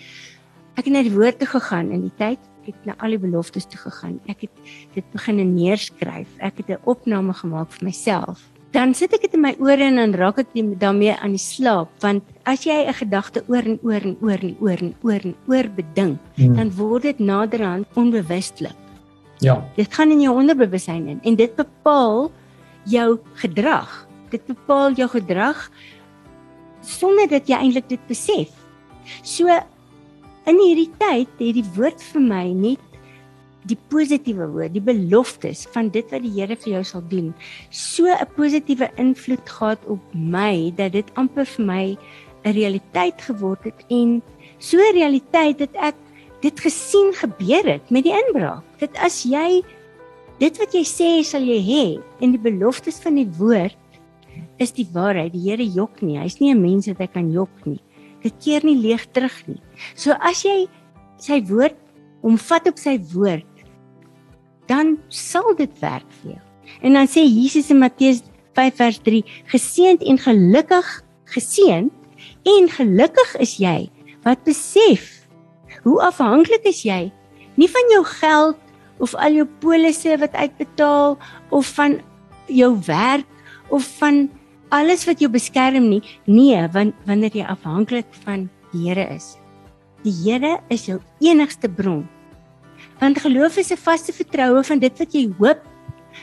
ek 0.78 0.86
het 0.86 0.94
na 0.94 1.02
die 1.02 1.16
woord 1.16 1.40
toe 1.42 1.50
gegaan 1.56 1.90
in 1.96 2.06
die 2.06 2.14
tyd 2.20 2.38
ek 2.62 2.70
het 2.70 2.86
na 2.86 2.96
al 3.02 3.16
die 3.16 3.22
beloftes 3.22 3.66
toe 3.66 3.82
gegaan. 3.82 4.20
Ek 4.30 4.46
het 4.46 4.62
dit 4.94 5.10
begin 5.14 5.42
neerskryf. 5.56 6.30
Ek 6.38 6.62
het 6.62 6.70
'n 6.70 6.86
opname 6.86 7.34
gemaak 7.34 7.72
vir 7.72 7.86
myself. 7.86 8.46
Dan 8.72 8.94
sit 8.94 9.14
ek 9.14 9.22
dit 9.22 9.34
in 9.34 9.42
my 9.42 9.56
ore 9.60 9.82
en 9.82 9.96
dan 9.96 10.14
raak 10.14 10.38
ek 10.38 10.54
daarmee 10.54 11.18
aan 11.18 11.32
die 11.32 11.42
slaap 11.42 11.90
want 12.02 12.24
as 12.46 12.64
jy 12.64 12.86
'n 12.86 12.94
gedagte 12.94 13.44
oor 13.48 13.66
en 13.66 13.80
oor 13.82 14.02
en 14.02 14.18
oor 14.22 14.38
en 14.42 14.56
oor 14.60 14.80
en 14.82 14.94
oor 15.04 15.22
en 15.24 15.36
oor 15.48 15.68
bedink, 15.76 16.20
Hmm. 16.36 16.56
dan 16.56 16.72
word 16.76 17.02
dit 17.02 17.20
naderhand 17.20 17.88
onbewustelik. 17.96 18.85
Ja. 19.46 19.60
Dit 19.78 19.94
gaan 19.94 20.10
in 20.10 20.24
jou 20.24 20.34
onderbewussyn 20.34 21.06
in 21.12 21.20
en 21.22 21.36
dit 21.38 21.56
bepaal 21.56 22.32
jou 22.90 23.10
gedrag. 23.42 23.92
Dit 24.34 24.46
bepaal 24.50 24.96
jou 24.98 25.08
gedrag 25.12 25.68
sonder 26.86 27.30
dat 27.30 27.50
jy 27.50 27.60
eintlik 27.60 27.90
dit 27.92 28.02
besef. 28.10 28.50
So 29.22 29.50
in 30.50 30.62
hierdie 30.62 30.90
tyd 30.98 31.30
het 31.38 31.58
die 31.60 31.66
woord 31.78 32.02
vir 32.12 32.26
my 32.26 32.46
net 32.58 32.82
die 33.66 33.78
positiewe 33.90 34.46
woord, 34.54 34.76
die 34.76 34.84
beloftes 34.86 35.64
van 35.74 35.90
dit 35.94 36.10
wat 36.14 36.22
die 36.22 36.34
Here 36.36 36.58
vir 36.58 36.76
jou 36.76 36.84
sal 36.86 37.02
doen, 37.10 37.34
so 37.70 38.06
'n 38.06 38.30
positiewe 38.38 38.90
invloed 39.02 39.50
gehad 39.50 39.82
op 39.90 40.02
my 40.14 40.74
dat 40.78 40.94
dit 40.94 41.10
amper 41.16 41.46
vir 41.46 41.66
my 41.66 41.98
'n 42.46 42.54
realiteit 42.54 43.22
geword 43.22 43.64
het 43.64 43.86
en 43.90 44.22
so 44.60 44.78
'n 44.78 44.94
realiteit 44.94 45.58
dat 45.58 45.74
ek 45.74 46.05
dit 46.46 46.62
gesien 46.62 47.14
gebeur 47.18 47.66
het 47.66 47.90
met 47.94 48.06
die 48.06 48.14
inbraak. 48.14 48.64
Dit 48.82 48.94
as 49.04 49.24
jy 49.26 49.64
dit 50.42 50.58
wat 50.60 50.76
jy 50.76 50.84
sê 50.86 51.10
sal 51.26 51.46
jy 51.48 51.60
hê 51.64 51.86
en 52.22 52.36
die 52.36 52.42
beloftes 52.42 53.00
van 53.04 53.18
die 53.18 53.30
woord 53.40 53.80
is 54.62 54.74
die 54.76 54.88
waarheid. 54.94 55.34
Die 55.34 55.46
Here 55.48 55.64
jok 55.64 56.02
nie. 56.04 56.20
Hy's 56.20 56.40
nie 56.40 56.54
'n 56.54 56.62
mens 56.62 56.88
wat 56.88 57.00
hy 57.00 57.08
kan 57.08 57.32
jok 57.32 57.54
nie. 57.66 57.82
Dit 58.22 58.34
keer 58.44 58.66
nie 58.66 58.78
leeg 58.78 59.06
terug 59.14 59.36
nie. 59.48 59.62
So 59.96 60.12
as 60.20 60.44
jy 60.44 60.68
sy 61.18 61.42
woord 61.42 61.76
omvat 62.22 62.68
op 62.68 62.78
sy 62.78 62.98
woord, 63.14 63.46
dan 64.68 64.98
sal 65.10 65.56
dit 65.56 65.72
werk 65.80 66.10
vir 66.22 66.32
jou. 66.32 66.42
En 66.82 66.94
dan 66.94 67.08
sê 67.08 67.24
Jesus 67.24 67.70
in 67.70 67.80
Matteus 67.80 68.24
5 68.54 68.76
vers 68.76 69.00
3: 69.00 69.24
Geseend 69.46 70.02
en 70.04 70.18
gelukkig, 70.18 71.04
geseend 71.26 71.92
en 72.44 72.70
gelukkig 72.70 73.36
is 73.40 73.58
jy 73.58 73.90
wat 74.24 74.44
besef 74.44 75.25
hoe 75.86 76.02
afhanklik 76.02 76.66
is 76.66 76.82
jy 76.86 77.12
nie 77.56 77.70
van 77.72 77.92
jou 77.94 78.04
geld 78.20 78.60
of 79.04 79.14
al 79.16 79.38
jou 79.40 79.46
polisse 79.64 80.18
wat 80.20 80.36
uitbetaal 80.36 81.18
of 81.56 81.72
van 81.78 82.00
jou 82.52 82.72
werk 82.88 83.28
of 83.74 83.86
van 84.00 84.28
alles 84.74 85.06
wat 85.08 85.22
jou 85.22 85.30
beskerm 85.32 85.88
nie. 85.90 86.02
Nee, 86.26 86.60
want 86.74 86.96
wanneer 87.08 87.34
jy 87.36 87.46
afhanklik 87.48 88.08
van 88.26 88.50
die 88.74 88.90
Here 88.90 89.06
is. 89.16 89.36
Die 90.04 90.14
Here 90.14 90.58
is 90.70 90.88
jou 90.90 91.00
enigste 91.24 91.70
bron. 91.70 92.04
Want 93.00 93.20
geloof 93.20 93.58
is 93.58 93.72
'n 93.72 93.78
vaste 93.78 94.14
vertroue 94.14 94.64
van 94.64 94.80
dit 94.80 95.00
wat 95.00 95.14
jy 95.14 95.30
hoop, 95.40 95.62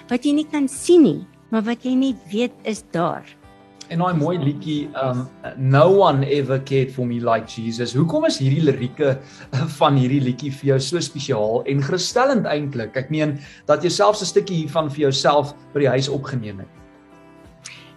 wat 0.08 0.24
jy 0.24 0.32
nie 0.32 0.48
kan 0.50 0.68
sien 0.68 1.02
nie, 1.02 1.26
maar 1.50 1.62
wat 1.62 1.84
jy 1.84 1.94
net 1.94 2.16
weet 2.30 2.52
is 2.64 2.84
daar. 2.90 3.24
En 3.92 4.00
daai 4.00 4.14
mooi 4.16 4.38
liedjie 4.40 4.88
um 4.96 5.26
no 5.60 5.84
one 6.00 6.24
ever 6.24 6.56
cared 6.64 6.92
for 6.94 7.04
me 7.04 7.18
like 7.20 7.44
Jesus. 7.50 7.92
Hoekom 7.92 8.24
is 8.24 8.38
hierdie 8.40 8.62
lirieke 8.64 9.18
van 9.78 9.98
hierdie 10.00 10.22
liedjie 10.24 10.52
vir 10.60 10.70
jou 10.70 10.78
so 10.86 11.02
spesiaal 11.04 11.60
en 11.68 11.82
gerusstellend 11.84 12.48
eintlik? 12.48 12.96
Ek 12.96 13.10
meen 13.12 13.36
dat 13.68 13.84
jy 13.84 13.92
selfs 13.92 14.22
'n 14.24 14.30
stukkie 14.30 14.62
hiervan 14.62 14.88
vir 14.88 15.10
jouself 15.10 15.52
by 15.74 15.84
die 15.84 15.92
huis 15.92 16.08
opgeneem 16.08 16.64
het. 16.64 16.72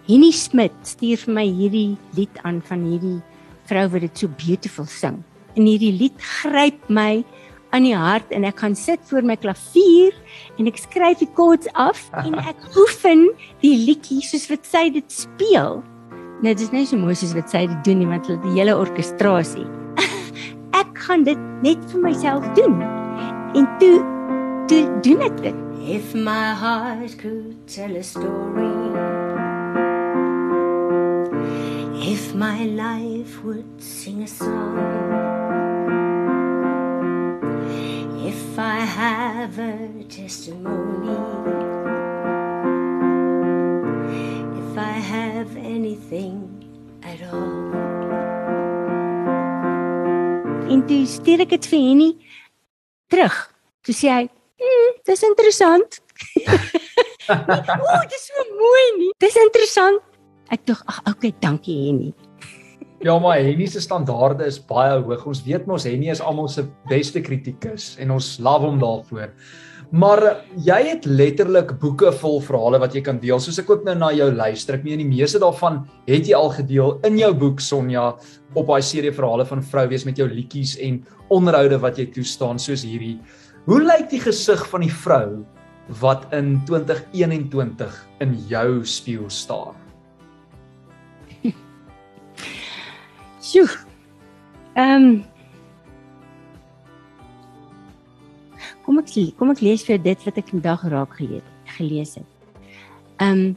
Henny 0.06 0.30
Smit 0.36 0.76
stuur 0.84 1.16
vir 1.24 1.34
my 1.34 1.46
hierdie 1.48 1.96
lied 2.14 2.36
aan 2.44 2.60
van 2.68 2.84
hierdie 2.84 3.22
vrou 3.66 3.88
wat 3.88 4.04
dit 4.04 4.18
so 4.18 4.28
beautiful 4.28 4.86
sing. 4.86 5.24
En 5.56 5.64
hierdie 5.64 5.96
lied 5.96 6.20
gryp 6.20 6.76
my 6.92 7.24
aan 7.76 7.84
die 7.84 7.96
hart 7.96 8.30
en 8.32 8.46
ek 8.48 8.62
gaan 8.64 8.76
sit 8.78 9.02
voor 9.10 9.26
my 9.26 9.36
klavier 9.36 10.14
en 10.56 10.68
ek 10.70 10.80
skryf 10.80 11.20
die 11.20 11.28
chords 11.36 11.68
af 11.76 12.06
en 12.24 12.38
ek 12.40 12.62
oefen 12.80 13.28
die 13.64 13.76
liedjie 13.84 14.22
soos 14.24 14.48
wat 14.52 14.64
sy 14.68 14.88
dit 14.94 15.12
speel. 15.12 15.82
Nou 16.44 16.52
dit 16.52 16.64
is 16.64 16.72
nie 16.72 16.86
so 16.88 17.00
mooi 17.00 17.16
soos 17.16 17.34
wat 17.36 17.52
sy 17.52 17.66
dit 17.68 17.80
doen 17.88 18.00
nie 18.00 18.08
want 18.08 18.28
hulle 18.28 18.40
die 18.44 18.56
hele 18.56 18.76
orkestrasie. 18.76 19.66
ek 20.82 20.92
gaan 21.06 21.26
dit 21.28 21.40
net 21.64 21.82
vir 21.92 22.04
myself 22.08 22.48
doen. 22.58 22.80
En 23.56 23.68
toe 23.80 23.96
toe 24.70 24.82
doen 25.04 25.24
ek 25.28 25.40
dit. 25.44 25.62
If 25.86 26.16
my 26.18 26.50
heart 26.58 27.14
could 27.20 27.60
tell 27.70 27.94
a 27.94 28.02
story, 28.02 28.72
if 32.02 32.34
my 32.34 32.66
life 32.66 33.38
would 33.44 33.78
sing 33.78 34.24
a 34.24 34.26
song, 34.26 35.45
testimony, 40.06 41.16
if 44.58 44.78
I 44.78 44.92
have 44.92 45.56
anything 45.56 46.46
at 47.02 47.20
all. 47.32 47.74
En 50.70 50.82
toe 50.86 51.06
stuur 51.06 51.44
ek 51.44 51.54
dit 51.54 51.68
vir 51.70 51.82
Henny 51.82 52.10
terug. 53.10 53.34
Toe 53.86 53.94
sê 53.94 54.10
hy, 54.10 54.24
"Mm, 54.58 54.92
dis 55.06 55.22
interessant." 55.22 56.00
Ooh, 57.30 58.04
dis 58.10 58.24
so 58.30 58.44
mooi 58.54 58.86
nie. 58.98 59.12
Dis 59.18 59.36
interessant. 59.36 60.02
Ek 60.50 60.64
dink, 60.66 60.82
"Ag, 60.86 61.02
okay, 61.14 61.34
dankie 61.40 61.86
Henny." 61.86 62.14
Ja, 63.04 63.18
maar 63.18 63.36
Henny 63.36 63.66
se 63.66 63.80
standaarde 63.80 64.46
is 64.46 64.58
baie 64.58 65.00
hoog. 65.02 65.26
Ons 65.26 65.42
weet 65.44 65.66
mos 65.66 65.84
Henny 65.84 66.08
is 66.10 66.20
almal 66.20 66.48
se 66.48 66.64
beste 66.88 67.20
kritikus 67.20 67.96
en 68.00 68.10
ons 68.10 68.38
love 68.38 68.64
hom 68.64 68.78
daarvoor. 68.80 69.30
Maar 69.94 70.42
jy 70.66 70.78
het 70.88 71.04
letterlik 71.06 71.76
boeke 71.78 72.10
vol 72.18 72.40
verhale 72.42 72.80
wat 72.82 72.94
jy 72.96 73.04
kan 73.06 73.20
deel. 73.22 73.38
Soos 73.42 73.60
ek 73.62 73.70
ook 73.70 73.84
nou 73.86 73.94
na 73.98 74.10
jou 74.16 74.26
luister, 74.34 74.74
ek 74.78 74.86
meen 74.86 74.98
die 74.98 75.06
meeste 75.06 75.38
daarvan 75.42 75.84
het 76.08 76.26
jy 76.26 76.34
al 76.34 76.50
gedeel 76.56 76.96
in 77.06 77.18
jou 77.20 77.30
boek 77.38 77.62
Sonja 77.62 78.08
op 78.56 78.66
daai 78.66 78.82
serie 78.82 79.14
verhale 79.14 79.46
van 79.46 79.62
vrou 79.62 79.86
wees 79.92 80.06
met 80.08 80.18
jou 80.18 80.26
liedjies 80.30 80.74
en 80.82 81.04
onderhoude 81.30 81.78
wat 81.82 82.00
jy 82.00 82.08
toestaan 82.14 82.58
soos 82.58 82.82
hierdie. 82.86 83.16
Hoe 83.66 83.80
lyk 83.82 84.10
die 84.10 84.22
gesig 84.22 84.66
van 84.70 84.82
die 84.82 84.92
vrou 84.92 85.44
wat 86.02 86.26
in 86.34 86.56
2021 86.66 87.96
in 88.26 88.34
jou 88.50 88.82
spieël 88.82 89.30
staar? 89.30 89.74
Sjoe. 93.46 93.68
Ehm 94.74 95.06
um, 95.06 95.35
Kom 98.86 99.02
ek 99.02 99.12
kom 99.36 99.50
ek 99.52 99.62
lees 99.66 99.84
vir 99.84 99.96
jou 99.96 100.02
dit 100.06 100.26
wat 100.28 100.40
ek 100.40 100.50
vandag 100.54 100.88
raak 100.92 101.18
gelees 101.18 101.54
gelees 101.76 102.16
het. 102.16 102.28
Um 103.20 103.56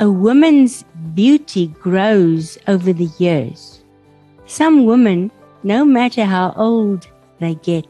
A 0.00 0.10
woman's 0.10 0.84
beauty 1.14 1.68
grows 1.80 2.58
over 2.66 2.92
the 2.92 3.08
years. 3.18 3.84
Some 4.46 4.84
women, 4.84 5.30
no 5.62 5.84
matter 5.84 6.24
how 6.24 6.52
old 6.56 7.06
they 7.38 7.54
get, 7.62 7.86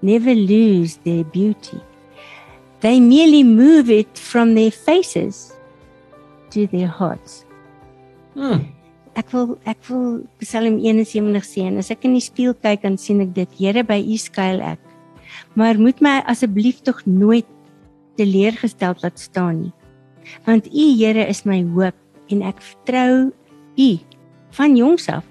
never 0.00 0.34
lose 0.34 0.96
their 1.04 1.24
beauty. 1.24 1.80
They 2.80 2.98
merely 3.00 3.42
move 3.42 3.90
it 3.90 4.16
from 4.16 4.54
their 4.54 4.70
faces 4.70 5.52
to 6.50 6.66
their 6.66 6.88
hearts. 6.88 7.44
Hmm. 8.34 8.72
Ek 9.14 9.30
wil 9.30 9.58
ek 9.68 9.78
wil 9.90 10.24
Psalm 10.42 10.80
71 10.82 11.44
sê 11.46 11.68
en 11.68 11.78
as 11.78 11.92
ek 11.92 12.08
in 12.08 12.16
die 12.16 12.24
spieël 12.24 12.56
kyk 12.58 12.82
dan 12.82 12.96
sien 12.98 13.20
ek 13.22 13.34
dit 13.36 13.60
Here 13.60 13.84
by 13.86 14.00
U 14.00 14.16
skuil 14.18 14.64
ek. 14.64 14.80
Maar 15.54 15.78
moet 15.78 16.00
my 16.02 16.20
asseblief 16.26 16.80
tog 16.82 17.04
nooit 17.06 17.46
teleurgesteld 18.18 19.02
laat 19.02 19.18
staan 19.18 19.60
nie. 19.60 19.72
Want 20.44 20.66
U 20.66 20.84
Here 20.98 21.26
is 21.26 21.44
my 21.44 21.62
hoop 21.74 21.94
en 22.32 22.42
ek 22.42 22.62
vertrou 22.62 23.30
U 23.76 23.88
van 24.56 24.76
jongs 24.76 25.08
af. 25.08 25.24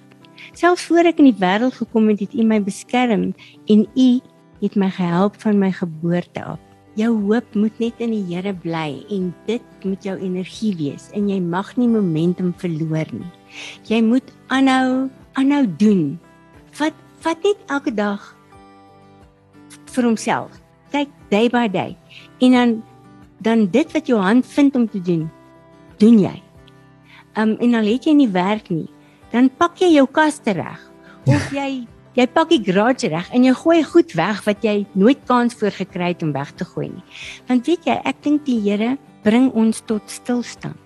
Selfs 0.53 0.85
voor 0.89 1.07
ek 1.09 1.19
in 1.23 1.31
die 1.31 1.39
wêreld 1.39 1.75
gekom 1.79 2.11
het, 2.11 2.21
het 2.23 2.35
U 2.35 2.45
my 2.47 2.59
beskerm 2.63 3.31
en 3.71 3.87
U 3.95 4.09
het 4.63 4.75
my 4.79 4.89
gehelp 4.91 5.39
van 5.43 5.59
my 5.59 5.71
geboorte 5.75 6.43
af. 6.43 6.59
Jou 6.99 7.09
hoop 7.25 7.55
moet 7.57 7.79
net 7.81 7.97
in 8.03 8.13
die 8.13 8.25
Here 8.29 8.53
bly 8.53 9.01
en 9.11 9.31
dit 9.47 9.85
moet 9.87 10.05
jou 10.05 10.13
energie 10.19 10.75
wees 10.77 11.09
en 11.17 11.27
jy 11.31 11.39
mag 11.41 11.73
nie 11.79 11.89
momentum 11.89 12.53
verloor 12.61 13.09
nie. 13.11 13.31
Jy 13.89 14.03
moet 14.05 14.29
aanhou 14.53 15.09
aanhou 15.39 15.65
doen. 15.81 16.03
Vat 16.77 16.93
vat 17.23 17.39
net 17.47 17.59
elke 17.71 17.93
dag 17.95 18.21
vir 19.93 20.03
homself. 20.03 20.51
Kyk 20.91 21.09
day 21.29 21.49
by 21.49 21.67
day. 21.67 21.97
En 22.39 22.51
dan 22.51 22.83
dan 23.43 23.67
dit 23.67 23.91
wat 23.91 24.07
jou 24.07 24.19
hand 24.21 24.45
vind 24.47 24.75
om 24.75 24.89
te 24.89 25.01
doen, 25.01 25.29
doen 25.99 26.19
jy. 26.19 26.35
Um 27.35 27.57
en 27.59 27.73
al 27.75 27.89
het 27.91 28.05
jy 28.07 28.13
nie 28.15 28.29
werk 28.31 28.69
nie, 28.69 28.87
dan 29.33 29.49
pak 29.49 29.81
jy 29.81 29.89
jou 29.97 30.05
kaste 30.07 30.53
reg 30.55 30.79
of 31.27 31.49
jy 31.51 31.83
jy 32.13 32.27
pak 32.29 32.51
die 32.53 32.61
garage 32.61 33.09
reg 33.09 33.29
en 33.33 33.43
jy 33.47 33.55
gooi 33.57 33.79
goed 33.89 34.13
weg 34.15 34.43
wat 34.45 34.63
jy 34.63 34.83
nooit 34.93 35.19
kans 35.27 35.55
voor 35.57 35.73
gekry 35.73 36.11
het 36.13 36.23
om 36.23 36.31
weg 36.35 36.53
te 36.55 36.65
gooi 36.65 36.91
nie. 36.93 37.03
Want 37.49 37.67
weet 37.67 37.89
jy, 37.89 37.97
ek 38.05 38.21
dink 38.21 38.45
die 38.45 38.59
Here 38.61 38.95
bring 39.25 39.49
ons 39.57 39.81
tot 39.89 40.05
stilstand. 40.11 40.77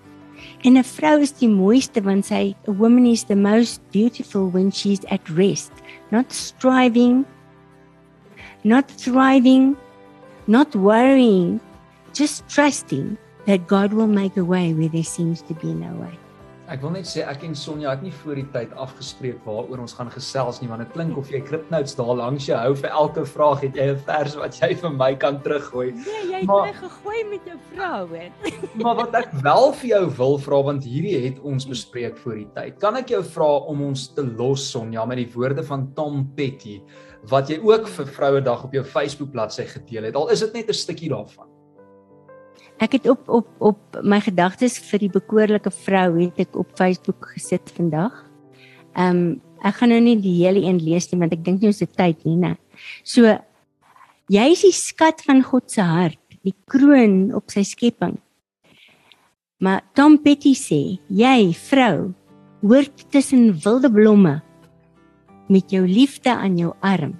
En 0.64 0.78
'n 0.78 0.84
vrou 0.84 1.20
is 1.20 1.32
die 1.32 1.48
mooiste 1.48 2.00
want 2.02 2.26
sy 2.26 2.54
a 2.66 2.72
woman 2.72 3.06
is 3.06 3.24
the 3.24 3.36
most 3.36 3.80
beautiful 3.92 4.50
when 4.50 4.72
she's 4.72 5.04
at 5.10 5.20
rest, 5.28 5.72
not 6.10 6.32
striving, 6.32 7.24
not 8.64 8.88
thriving, 8.90 9.76
not 10.46 10.74
worrying, 10.74 11.60
just 12.12 12.48
trusting 12.48 13.16
that 13.46 13.66
God 13.66 13.92
will 13.92 14.06
make 14.08 14.36
a 14.36 14.44
way 14.44 14.72
where 14.74 14.88
there 14.88 15.04
seems 15.04 15.42
to 15.42 15.54
be 15.54 15.72
no 15.72 15.92
way. 16.00 16.14
Ek 16.68 16.82
wil 16.84 16.90
net 16.92 17.06
sê 17.08 17.22
ek 17.24 17.46
en 17.46 17.54
Sonja 17.56 17.94
het 17.94 18.02
nie 18.04 18.10
voor 18.12 18.34
die 18.36 18.44
tyd 18.52 18.72
afgespreek 18.76 19.38
waaroor 19.46 19.78
ons 19.86 19.94
gaan 19.96 20.10
gesels 20.12 20.58
nie 20.60 20.68
want 20.68 20.82
dit 20.84 20.90
klink 20.92 21.16
of 21.16 21.30
jy 21.32 21.38
kripnotes 21.40 21.94
daar 21.96 22.10
langs 22.18 22.44
jou 22.44 22.58
hou 22.60 22.74
vir 22.76 22.90
elke 22.92 23.24
vraag 23.24 23.62
het 23.64 23.78
jy 23.80 23.86
'n 23.94 24.02
vers 24.04 24.34
wat 24.36 24.58
jy 24.60 24.74
vir 24.76 24.90
my 24.92 25.14
kan 25.16 25.40
teruggooi. 25.40 25.94
Nee, 25.96 26.26
jy 26.28 26.36
het 26.42 26.46
Maar- 26.46 26.66
my 26.66 26.72
gegooi 26.76 27.24
met 27.30 27.40
jou 27.48 27.56
vrou 27.72 28.06
hoor. 28.12 28.30
Maar 28.84 28.96
wat 28.96 29.14
ek 29.14 29.32
wel 29.40 29.72
vir 29.72 29.88
jou 29.88 30.04
wil 30.18 30.38
vra 30.38 30.62
want 30.62 30.84
hierdie 30.84 31.16
het 31.24 31.38
ons 31.40 31.64
bespreek 31.64 32.18
voor 32.18 32.34
die 32.34 32.48
tyd. 32.54 32.78
Kan 32.78 32.96
ek 32.96 33.08
jou 33.08 33.22
vra 33.22 33.48
om 33.64 33.80
ons 33.88 34.08
te 34.12 34.20
los 34.22 34.70
Sonja 34.70 35.06
met 35.06 35.16
die 35.16 35.32
woorde 35.32 35.64
van 35.64 35.88
Tom 35.94 36.28
Petty 36.36 36.82
wat 37.26 37.50
jy 37.50 37.58
ook 37.58 37.88
vir 37.88 38.06
Vrouedag 38.06 38.64
op 38.64 38.72
jou 38.72 38.84
Facebook 38.84 39.30
bladsy 39.30 39.66
gedeel 39.66 40.08
het. 40.08 40.16
Al 40.16 40.30
is 40.30 40.40
dit 40.40 40.52
net 40.52 40.68
'n 40.68 40.74
stukkie 40.74 41.08
daarvan. 41.08 41.48
Ek 42.78 42.92
het 42.92 43.08
op 43.08 43.28
op 43.28 43.48
op 43.58 43.78
my 44.02 44.20
gedagtes 44.20 44.78
vir 44.78 44.98
die 44.98 45.10
bekoorlike 45.10 45.70
vrou 45.70 46.20
het 46.20 46.38
ek 46.38 46.56
op 46.56 46.70
Facebook 46.78 47.32
gesit 47.34 47.70
vandag. 47.74 48.24
Ehm 48.94 49.16
um, 49.16 49.40
ek 49.64 49.74
gaan 49.74 49.88
nou 49.88 50.00
nie 50.00 50.16
die 50.20 50.44
hele 50.44 50.62
een 50.62 50.78
lees 50.78 51.10
nie 51.12 51.18
want 51.18 51.32
ek 51.32 51.44
dink 51.44 51.60
nie 51.60 51.68
ons 51.68 51.80
het 51.80 51.96
tyd 51.96 52.24
nie, 52.24 52.36
né. 52.36 52.56
So 53.02 53.38
jy 54.28 54.52
is 54.52 54.62
die 54.62 54.72
skat 54.72 55.22
van 55.26 55.42
God 55.42 55.70
se 55.70 55.82
hart, 55.82 56.20
die 56.44 56.54
kroon 56.66 57.34
op 57.34 57.50
sy 57.50 57.62
skepping. 57.62 58.18
Maar 59.58 59.82
Tom 59.94 60.18
Petty 60.22 60.54
sê, 60.54 61.00
jy 61.10 61.52
vrou, 61.52 62.14
hoort 62.62 63.10
tussen 63.10 63.50
wilde 63.64 63.90
blomme 63.90 64.42
met 65.48 65.72
jou 65.72 65.86
liefde 65.86 66.30
aan 66.30 66.58
jou 66.58 66.74
arm. 66.84 67.16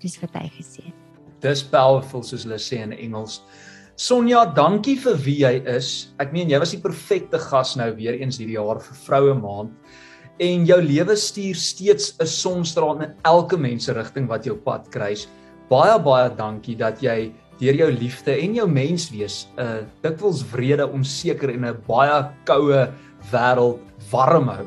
Dis 0.00 0.16
wat 0.22 0.34
hy 0.38 0.46
gesê 0.54 0.86
het. 0.86 0.96
Dis 1.40 1.62
powerful 1.64 2.22
soos 2.24 2.44
hulle 2.46 2.60
sê 2.60 2.80
in 2.84 2.92
Engels. 2.92 3.40
Sonja, 4.00 4.46
dankie 4.56 4.96
vir 5.00 5.18
wie 5.20 5.40
jy 5.42 5.52
is. 5.68 5.90
Ek 6.22 6.32
meen 6.32 6.48
jy 6.48 6.60
was 6.62 6.72
die 6.72 6.80
perfekte 6.80 7.40
gas 7.42 7.74
nou 7.76 7.90
weer 7.98 8.16
eens 8.16 8.38
hierdie 8.40 8.56
jaar 8.56 8.80
vir 8.80 8.96
Vroue 9.04 9.34
Maand. 9.36 9.74
En 10.40 10.64
jou 10.64 10.78
lewe 10.80 11.16
stuur 11.20 11.58
steeds 11.60 12.14
'n 12.16 12.26
sonstraal 12.26 13.02
in 13.02 13.14
elke 13.24 13.58
mens 13.58 13.84
se 13.84 13.92
rigting 13.92 14.28
wat 14.28 14.46
jou 14.46 14.56
pad 14.56 14.88
kruis. 14.90 15.28
Baie 15.68 15.98
baie 15.98 16.30
dankie 16.36 16.76
dat 16.76 17.02
jy 17.02 17.32
deur 17.60 17.74
jou 17.74 17.90
liefde 17.90 18.32
en 18.32 18.54
jou 18.54 18.66
menswees 18.66 19.46
'n 19.58 19.60
uh, 19.60 19.84
dikwels 20.02 20.42
wrede, 20.52 20.86
onseker 20.86 21.50
en 21.50 21.64
'n 21.64 21.82
baie 21.86 22.24
koue 22.46 22.88
wêreld 23.30 23.78
warm 24.10 24.48
hou. 24.48 24.66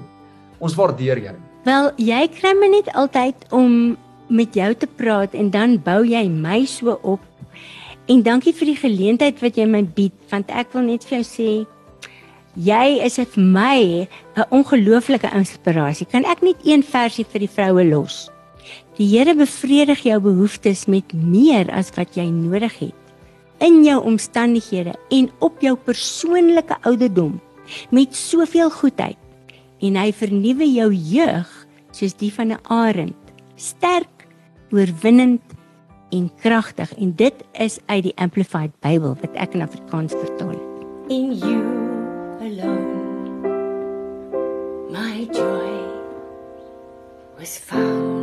Ons 0.59 0.75
waardeer 0.75 1.17
jou. 1.17 1.52
Wel, 1.63 1.93
jy 1.95 2.25
kry 2.27 2.51
my 2.59 2.67
net 2.73 2.89
altyd 2.91 3.45
om 3.55 3.93
met 4.27 4.55
jou 4.57 4.73
te 4.75 4.87
praat 4.99 5.31
en 5.31 5.47
dan 5.53 5.77
bou 5.79 6.01
jy 6.03 6.25
my 6.27 6.65
so 6.67 6.97
op. 7.07 7.23
En 8.11 8.19
dankie 8.25 8.51
vir 8.51 8.73
die 8.73 8.79
geleentheid 8.81 9.39
wat 9.39 9.55
jy 9.55 9.67
my 9.71 9.79
bied, 9.95 10.15
want 10.27 10.51
ek 10.51 10.75
wil 10.75 10.83
net 10.89 11.07
vir 11.07 11.21
jou 11.21 11.27
sê 11.27 11.51
jy 12.67 12.99
is 13.05 13.15
vir 13.15 13.39
my 13.39 14.07
'n 14.35 14.45
ongelooflike 14.51 15.31
inspirasie. 15.31 16.05
Kan 16.05 16.25
ek 16.25 16.43
net 16.43 16.59
een 16.67 16.83
versie 16.83 17.25
vir 17.25 17.39
die 17.39 17.53
vroue 17.55 17.83
los? 17.87 18.29
Die 18.97 19.07
Here 19.07 19.33
bevredig 19.33 20.03
jou 20.03 20.19
behoeftes 20.19 20.85
met 20.85 21.13
meer 21.13 21.71
as 21.71 21.95
wat 21.95 22.15
jy 22.15 22.27
nodig 22.27 22.75
het 22.79 22.99
in 23.59 23.83
jou 23.85 24.03
omstandighede 24.03 24.93
en 25.09 25.31
op 25.39 25.61
jou 25.61 25.75
persoonlike 25.75 26.75
ouderdom 26.83 27.39
met 27.89 28.15
soveel 28.15 28.69
goedheid 28.69 29.22
en 29.83 29.99
hy 29.99 30.09
vernuwe 30.15 30.67
jou 30.71 30.89
jeug 30.93 31.49
soos 31.91 32.15
die 32.17 32.31
van 32.33 32.53
'n 32.55 32.63
arend 32.71 33.33
sterk 33.55 34.27
oorwinnend 34.71 35.43
en 36.11 36.31
kragtig. 36.41 36.93
En 36.97 37.15
dit 37.15 37.33
is 37.53 37.79
uit 37.85 38.03
die 38.03 38.17
amplified 38.17 38.71
Bybel 38.79 39.15
wat 39.21 39.33
ek 39.33 39.53
in 39.53 39.61
Afrikaans 39.61 40.13
vertaal. 40.13 40.57
Het 40.57 41.11
in 41.11 41.33
you 41.33 41.61
alone 42.39 43.01
my 44.89 45.27
joy 45.33 45.73
was 47.37 47.57
found 47.57 48.22